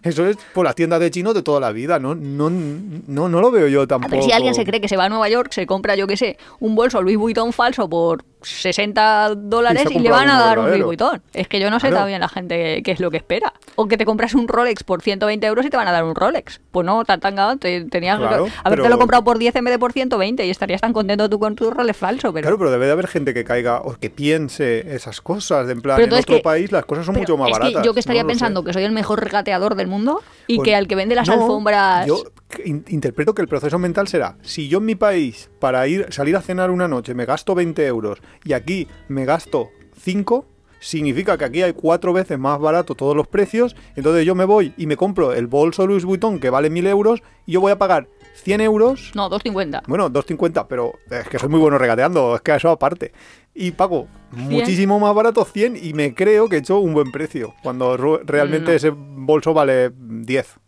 [0.00, 3.40] Eso es por las tiendas de chino de toda la vida, no, no, no, no
[3.40, 4.14] lo veo yo A tampoco.
[4.14, 6.16] ver si alguien se cree que se va a Nueva York, se compra, yo qué
[6.16, 10.70] sé, un bolso Louis Vuitton falso por 60 dólares Y le van a dar un
[10.70, 10.84] Louis.
[10.84, 11.22] Vuitton.
[11.32, 11.96] Es que yo no sé Claro.
[11.96, 13.52] todavía la gente qué es lo que espera.
[13.76, 16.14] O que te compras un Rolex por 120 euros y te van a dar un
[16.14, 16.60] Rolex.
[16.70, 19.64] Pues no, tan tan te, tenías Claro, que haberte pero- lo comprado por 10 en
[19.64, 22.32] vez de por 120 y estarías tan contento tú con tu Rolex falso.
[22.32, 25.66] Pero, Claro, pero debe de haber gente que caiga o que piense esas cosas.
[25.66, 27.52] De en plan, Pero en otro que- país las cosas son pero mucho más es
[27.58, 27.82] baratas.
[27.82, 30.66] que yo que estaría no pensando que soy el mejor regateador del mundo y Pues,
[30.68, 32.06] que al que vende las no, alfombras...
[32.06, 32.22] Yo
[32.64, 36.34] in- interpreto que el proceso mental será, si yo en mi país para ir salir
[36.36, 39.70] a cenar una noche me gasto 20 euros y aquí me gasto
[40.00, 40.46] 5,
[40.80, 44.72] significa que aquí hay cuatro veces más barato todos los precios, entonces yo me voy
[44.76, 47.78] y me compro el bolso Louis Vuitton que vale 1000 euros y yo voy a
[47.78, 49.82] pagar 100 euros No, 250.
[49.88, 53.12] bueno, 2.50, pero es que soy muy bueno regateando, es que eso aparte.
[53.52, 57.54] Y pago muchísimo más barato 100 y me creo que he hecho un buen precio,
[57.64, 58.76] cuando realmente No.
[58.76, 60.60] ese bolso vale 10.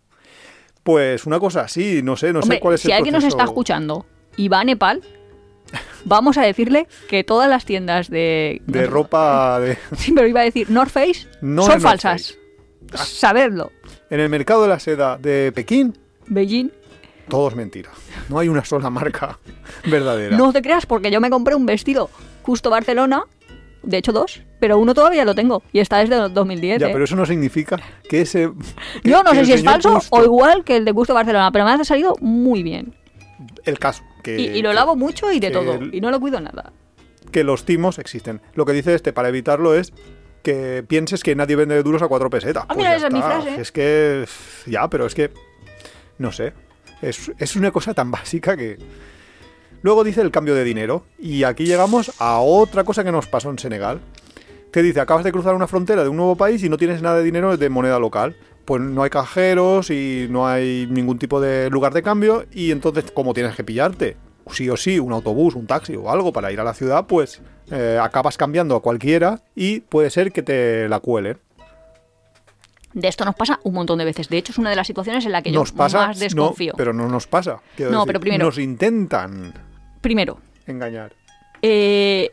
[0.82, 3.22] Pues una cosa así, no sé, no Hombre, sé cuál es si el alguien nos
[3.24, 4.06] está escuchando
[4.36, 5.02] y va a Nepal,
[6.04, 8.62] vamos a decirle que todas las tiendas de...
[8.66, 9.78] De ropa de...
[9.96, 12.36] Sí, pero iba a decir North Face No son falsas.
[12.94, 13.72] Sabedlo.
[14.10, 15.96] En el mercado de la seda de Pekín,
[16.26, 16.70] Beijing.
[17.28, 17.90] todo es mentira.
[18.28, 19.38] No hay una sola marca
[19.86, 20.36] verdadera.
[20.36, 22.10] No te creas porque yo me compré un vestido
[22.42, 23.22] justo Barcelona,
[23.82, 26.80] de hecho dos, pero uno todavía lo tengo y está desde 2010.
[26.80, 26.90] Ya, ¿eh?
[26.92, 27.78] pero eso no significa
[28.08, 28.50] que ese...
[29.02, 31.52] que- Yo no sé si es falso Gusto- o igual que el de Gusto Barcelona,
[31.52, 32.94] pero me ha salido muy bien.
[33.64, 34.02] El caso.
[34.22, 35.74] Que, Y, y lo lavo mucho y de todo.
[35.74, 36.72] el- Y no lo cuido nada.
[37.32, 38.40] que los timos existen.
[38.54, 39.92] Lo que dice este para evitarlo es
[40.42, 42.64] que pienses que nadie vende duros a cuatro pesetas.
[42.64, 43.60] Ah, Pues mira, ya esa es mi frase.
[43.60, 44.24] Es que.
[44.66, 45.30] Ya, pero es que.
[46.18, 46.52] No sé.
[47.02, 48.78] Es, es una cosa tan básica que.
[49.82, 51.04] Luego dice el cambio de dinero.
[51.18, 54.00] Y aquí llegamos a otra cosa que nos pasó en Senegal.
[54.72, 57.18] Que dice, acabas de cruzar una frontera de un nuevo país y no tienes nada
[57.18, 58.36] de dinero de moneda local.
[58.70, 62.44] Pues no hay cajeros y no hay ningún tipo de lugar de cambio.
[62.52, 64.16] Y entonces, ¿cómo tienes que pillarte?
[64.52, 67.42] Sí o sí, un autobús, un taxi o algo para ir a la ciudad, pues
[67.72, 71.38] eh, acabas cambiando a cualquiera y puede ser que te la cuelen.
[72.94, 74.28] De esto nos pasa un montón de veces.
[74.28, 76.22] De hecho, es una de las situaciones en la que Nos yo pasa, más no,
[76.22, 76.74] desconfío.
[76.76, 77.60] pero no nos pasa.
[77.76, 79.52] No, decir, pero primero- Nos intentan
[80.00, 81.12] Primero, engañar.
[81.60, 82.30] eh,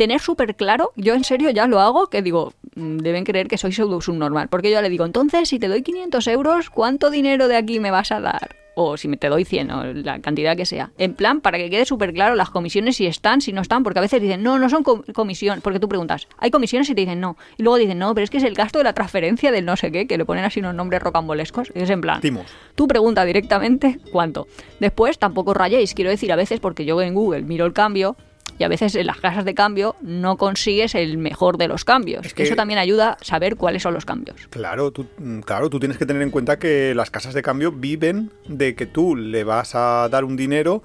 [0.00, 3.58] tener súper claro, yo en serio ya lo hago, que digo, mm, deben creer que
[3.58, 7.48] soy pseudo subnormal, porque yo le digo, entonces si te doy 500 euros, ¿cuánto dinero
[7.48, 8.56] de aquí me vas a dar?
[8.76, 10.90] O si me te doy 100 o la cantidad que sea.
[10.96, 13.98] En plan, para que quede súper claro las comisiones si están, si no están, porque
[13.98, 16.88] a veces dicen, no, no son com- comisión, porque tú preguntas, ¿hay comisiones?
[16.88, 17.36] Y te dicen no.
[17.58, 19.76] Y luego dicen, no, pero es que es el gasto de la transferencia del no
[19.76, 21.72] sé qué, que le ponen así unos nombres rocambolescos.
[21.74, 22.46] Y es en plan, Timos.
[22.74, 24.46] Tú pregunta directamente cuánto.
[24.78, 28.16] Después tampoco rayéis, quiero decir, a veces porque yo en Google miro el cambio
[28.60, 32.26] y a veces en las casas de cambio no consigues el mejor de los cambios.
[32.26, 34.36] Es que- Eso también ayuda a saber cuáles son los cambios.
[34.50, 37.72] Claro tú, mm, claro, tú tienes que tener en cuenta que las casas de cambio
[37.72, 40.82] viven de que tú le vas a dar un dinero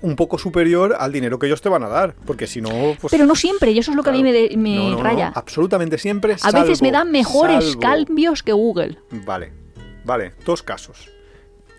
[0.00, 3.10] un poco superior al dinero que ellos te van a dar, porque si no, pues...
[3.10, 4.48] Pero no siempre, y eso es lo que a mí me, claro.
[4.48, 5.32] de- me No, no, no, raya.
[5.34, 6.36] absolutamente siempre.
[6.42, 8.98] a veces me dan mejores salvo- cambios que Google.
[9.10, 9.52] Vale,
[10.04, 11.08] vale, dos casos.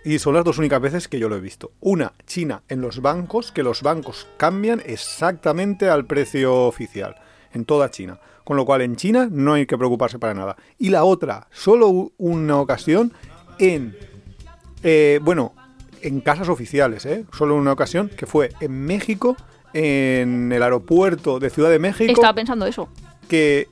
[0.05, 1.71] Y son las dos únicas veces que yo lo he visto.
[1.81, 7.15] Una, China en los bancos, que los bancos cambian exactamente al precio oficial,
[7.53, 8.19] en toda China.
[8.43, 10.55] Con lo cual en China no hay que preocuparse para nada.
[10.77, 13.13] Y la otra, solo una ocasión
[13.57, 13.97] en...
[14.83, 15.53] eh, bueno,
[16.03, 17.25] en casas oficiales, ¿eh?
[17.35, 19.35] Solo una ocasión, que fue en México,
[19.73, 22.87] en el aeropuerto de Ciudad de México Estaba pensando eso.
[23.27, 23.67] que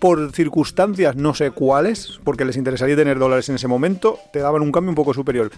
[0.00, 4.62] por circunstancias no sé cuáles, porque les interesaría tener dólares en ese momento, te daban
[4.62, 5.52] un cambio un poco superior.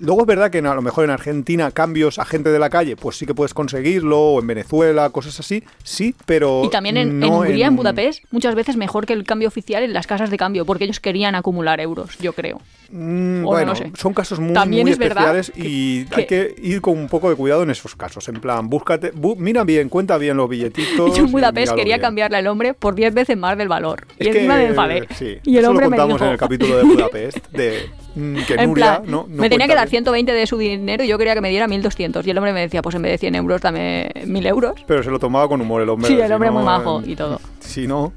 [0.00, 2.96] Luego es verdad que a lo mejor en Argentina cambios a gente de la calle,
[2.96, 6.62] pues sí que puedes conseguirlo, o en Venezuela, cosas así, sí, pero...
[6.64, 9.82] Y también en, no en Hungría, en Budapest, muchas veces mejor que el cambio oficial
[9.82, 12.60] en las casas de cambio, porque ellos querían acumular euros, yo creo.
[12.90, 13.90] Mm, bueno, no sé.
[13.96, 17.08] son casos muy, También muy es verdad especiales y que- hay que ir con un
[17.08, 18.28] poco de cuidado en esos casos.
[18.28, 21.16] En plan, búscate, mira bien, cuenta bien los billetitos.
[21.16, 22.00] Yo en Budapest quería bien.
[22.00, 24.06] cambiarle al hombre por 10 veces más del valor.
[24.18, 25.08] Es y encima que, me enfadé.
[25.14, 26.24] sí, y el eso hombre lo me contamos dijo...
[26.26, 29.74] en el capítulo de Budapest, de que En Nuria plan, no, no me tenía que
[29.74, 30.04] dar bien.
[30.04, 32.26] 120 de su dinero y yo quería que me diera 1200.
[32.26, 34.74] Y el hombre me decía, pues en vez de 100 euros, dame 1000 euros.
[34.86, 36.08] Pero se lo tomaba con humor el hombre.
[36.08, 37.40] Sí, el si hombre no, muy majo y todo.
[37.60, 38.12] Si no,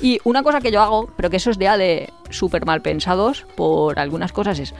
[0.00, 3.46] Y una cosa que yo hago, pero que eso es ya de súper mal pensados
[3.54, 4.74] por algunas cosas, es,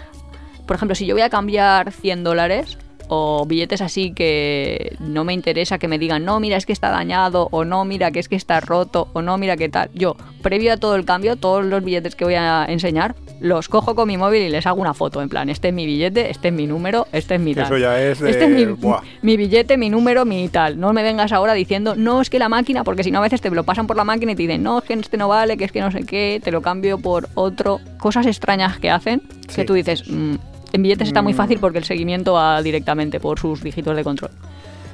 [0.67, 5.33] por ejemplo, si yo voy a cambiar 100 dólares o billetes así que no me
[5.33, 8.29] interesa que me digan, no, mira, es que está dañado, o no, mira, que es
[8.29, 9.91] que está roto, o no, mira, qué tal.
[9.95, 13.95] Yo, previo a todo el cambio, todos los billetes que voy a enseñar, los cojo
[13.95, 16.49] con mi móvil y les hago una foto, en plan, este es mi billete, este
[16.49, 17.64] es mi número, este es mi tal.
[17.64, 18.30] eso ya es de...
[18.30, 19.01] Este es mi, buah.
[19.22, 20.78] mi billete, mi número, mi tal.
[20.80, 23.41] No me vengas ahora diciendo, no, es que la máquina, porque si no a veces
[23.41, 25.57] te lo pasan por la máquina y te dicen, no, es que este no vale,
[25.57, 27.80] que es que no sé qué, te lo cambio por otro.
[27.99, 29.22] Cosas extrañas que hacen
[29.55, 30.34] que tú dices, "Mm,
[30.72, 31.37] en billetes está muy Mm.
[31.37, 34.30] fácil porque el seguimiento va directamente por sus dígitos de control.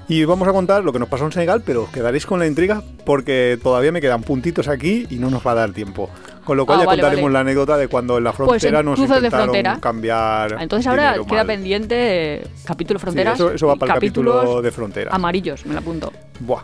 [0.08, 2.46] Y vamos a contar lo que nos pasó en Senegal, pero os quedaréis con la
[2.46, 6.10] intriga porque todavía me quedan puntitos aquí y no nos va a dar tiempo.
[6.44, 7.32] Con lo cual Ah, ya vale, contaremos vale.
[7.34, 9.78] la anécdota de cuando en la Pues frontera en nos de intentaron frontera.
[9.80, 10.56] cambiar.
[10.60, 11.46] Entonces ahora queda mal.
[11.46, 13.34] pendiente capítulo Sí, fronteras.
[13.34, 15.10] eso, eso va para el capítulo de frontera.
[15.14, 16.12] amarillos, me lo apunto.
[16.40, 16.62] Buah,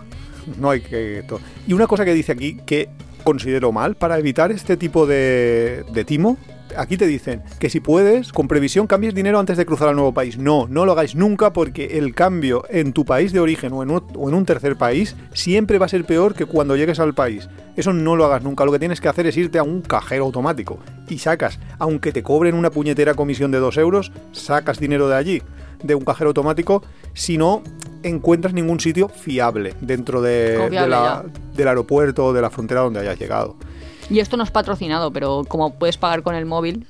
[0.58, 1.22] no hay que...
[1.28, 2.88] to- Y una cosa que dice aquí que
[3.22, 6.36] considero mal para evitar este tipo de, de timo.
[6.76, 10.12] Aquí te dicen que si puedes, con previsión, cambies dinero antes de cruzar al nuevo
[10.14, 10.38] país.
[10.38, 13.90] No, no lo hagáis nunca porque el cambio en tu país de origen o en,
[13.90, 17.14] un, o en un tercer país siempre va a ser peor que cuando llegues al
[17.14, 17.48] país.
[17.76, 18.64] Eso no lo hagas nunca.
[18.64, 22.22] Lo que tienes que hacer es irte a un cajero automático y sacas, aunque te
[22.22, 25.42] cobren una puñetera comisión de 2 euros, sacas dinero de allí,
[25.82, 26.82] de un cajero automático,
[27.14, 27.62] si no
[28.02, 31.24] encuentras ningún sitio fiable dentro de, Confiable, de la-
[31.56, 33.56] del aeropuerto o de la frontera donde hayas llegado.
[34.11, 36.86] Y esto no es patrocinado, pero como puedes pagar con el móvil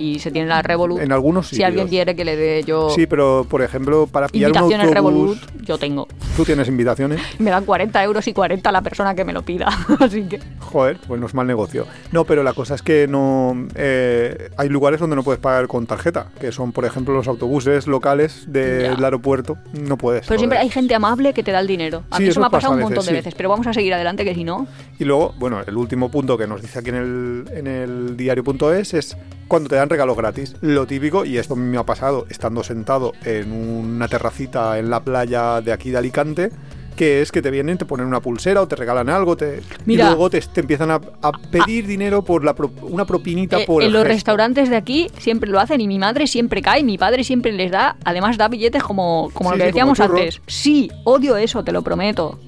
[0.00, 1.66] y se tiene la Revolut, En algunos si sitios.
[1.68, 5.38] alguien quiere que le dé yo Sí, pero por ejemplo, para pillar un invitaciones autobús,
[5.40, 6.08] Revolut, yo tengo.
[6.36, 7.20] tú tienes invitaciones.
[7.38, 9.68] Me dan 40 euros y 40 la persona que me lo pida.
[10.00, 10.40] Así que.
[10.58, 11.86] Joder, pues no es mal negocio.
[12.12, 15.86] No, pero la cosa es que no eh, hay lugares donde no puedes pagar con
[15.86, 19.58] tarjeta, que son, por ejemplo, los autobuses locales del aeropuerto.
[19.72, 20.26] No puedes.
[20.26, 22.04] Pero siempre hay gente amable que te da el dinero.
[22.10, 23.16] A Sí, mí eso eso me ha pasa pasado a un veces, montón de sí.
[23.16, 24.66] veces, pero vamos a seguir adelante que si no.
[24.98, 28.94] Y luego, bueno, el último punto que nos dice aquí en el, en el diario.es
[28.94, 29.16] es
[29.48, 30.56] cuando te dan regalos gratis.
[30.62, 35.60] Lo típico, y esto me ha pasado estando sentado en una terracita en la playa
[35.60, 36.50] de aquí de Alicante,
[36.96, 40.04] que es que te vienen, te ponen una pulsera o te regalan algo, te, Mira.
[40.04, 43.64] y luego te, te empiezan a, a pedir dinero por la pro- una propinita Eh,
[43.66, 44.14] por en el los gesto.
[44.14, 47.70] restaurantes de aquí siempre lo hacen y mi madre siempre cae, mi padre siempre les
[47.70, 50.40] da, además da billetes como, como Sí, lo que sí, decíamos antes.
[50.46, 52.38] Sí, odio eso, te lo prometo.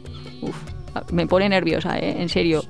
[0.43, 0.57] Uf,
[1.13, 2.21] me pone nerviosa, ¿eh?
[2.21, 2.63] en serio.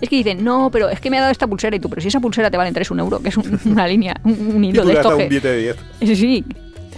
[0.00, 2.00] Es que dicen, no, pero es que me ha dado esta pulsera y tú, pero
[2.02, 4.64] si esa pulsera te vale 3 un euro, que es un- una línea, un, un
[4.64, 6.44] Y hilo tú de le has dado un billete de 10 Sí, sí.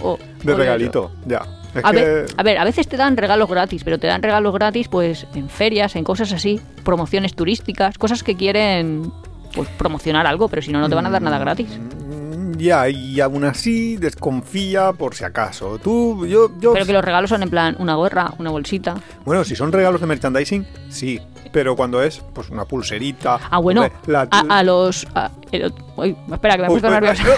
[0.01, 1.41] O- de regalito, ya.
[1.75, 4.21] Es a que- ver, a ver, a veces te dan regalos gratis, pero te dan
[4.23, 9.11] regalos gratis pues en ferias, en cosas así, promociones turísticas, cosas que quieren
[9.53, 11.67] pues promocionar algo, pero si no, no te van a dar nada gratis.
[11.79, 15.77] Mm, Ya, y aún así desconfía por si acaso.
[15.79, 16.73] Tú, yo, yo.
[16.73, 18.95] Pero que los regalos son en plan una gorra, una bolsita.
[19.25, 21.19] Bueno, si son regalos de merchandising, sí.
[21.51, 23.39] Pero cuando es, pues una pulserita.
[23.49, 25.07] Ah, bueno, la- a, a los...
[25.15, 27.23] a- el- uy, espera, que me he puesto nerviosa.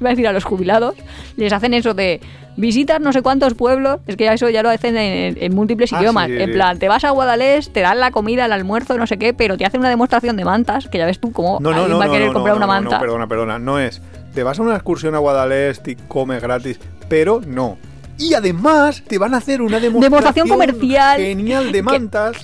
[0.00, 0.94] Iba a decir a los jubilados,
[1.36, 2.20] les hacen eso de
[2.56, 5.90] visitas no sé cuántos pueblos, es que ya eso ya lo hacen en, en múltiples
[5.94, 6.26] Ah, idiomas.
[6.26, 9.16] sí, en plan, te vas a Guadalés, te dan la comida, el almuerzo, no sé
[9.16, 11.76] qué, pero te hacen una demostración de mantas, que ya ves tú cómo No, no,
[11.76, 12.96] alguien no, va a querer no, comprar no, una manta.
[12.96, 13.58] No, perdona, perdona.
[13.58, 14.02] No es.
[14.34, 17.78] Te vas a una excursión a Guadalest y comes gratis, pero no.
[18.20, 21.20] Y además te van a hacer una demostración, Demostración comercial.
[21.20, 22.36] genial de Que- mantas.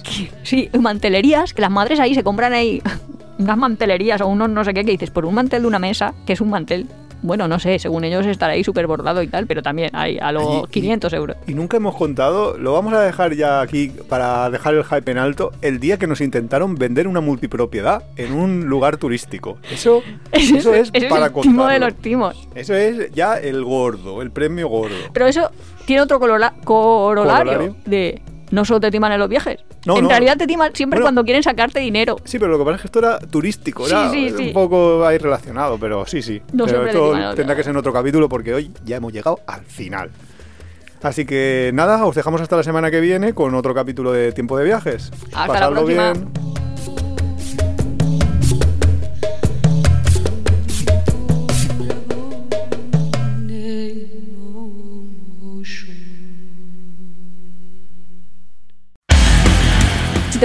[0.43, 2.83] Sí, mantelerías, que las madres ahí se compran ahí
[3.39, 6.15] unas mantelerías o unos no sé qué, que dices, por un mantel de una mesa,
[6.27, 6.87] que es un mantel,
[7.23, 10.33] bueno, no sé, según ellos estará ahí súper bordado y tal, pero también hay a
[10.33, 11.37] los y- 500 euros.
[11.47, 15.19] Y nunca hemos contado, lo vamos a dejar ya aquí para dejar el hype en
[15.19, 19.59] alto, el día que nos intentaron vender una multipropiedad en un lugar turístico.
[19.71, 20.03] Eso,
[20.33, 22.49] eso es ese para el timo de los timos.
[22.55, 24.95] Eso es ya el gordo, el premio gordo.
[25.13, 25.51] Pero eso
[25.87, 27.77] tiene otro corola- corolario, Corolario.
[27.87, 29.59] de no solo te timan en los viajes.
[29.85, 30.09] No, en no.
[30.11, 31.05] realidad te timan siempre Bueno.
[31.07, 32.17] cuando quieren sacarte dinero.
[32.25, 34.47] Sí, pero lo que pasa es que esto era turístico, Sí, era sí, sí.
[34.49, 36.41] un poco ahí relacionado, pero sí, sí.
[36.53, 39.65] No pero esto tendrá que ser en otro capítulo porque hoy ya hemos llegado al
[39.65, 40.11] final.
[41.03, 44.57] Así que nada, os dejamos hasta la semana que viene con otro capítulo de Tiempo
[44.59, 45.13] de Viajes.
[45.35, 46.13] Hasta la próxima.
[46.15, 46.66] bien.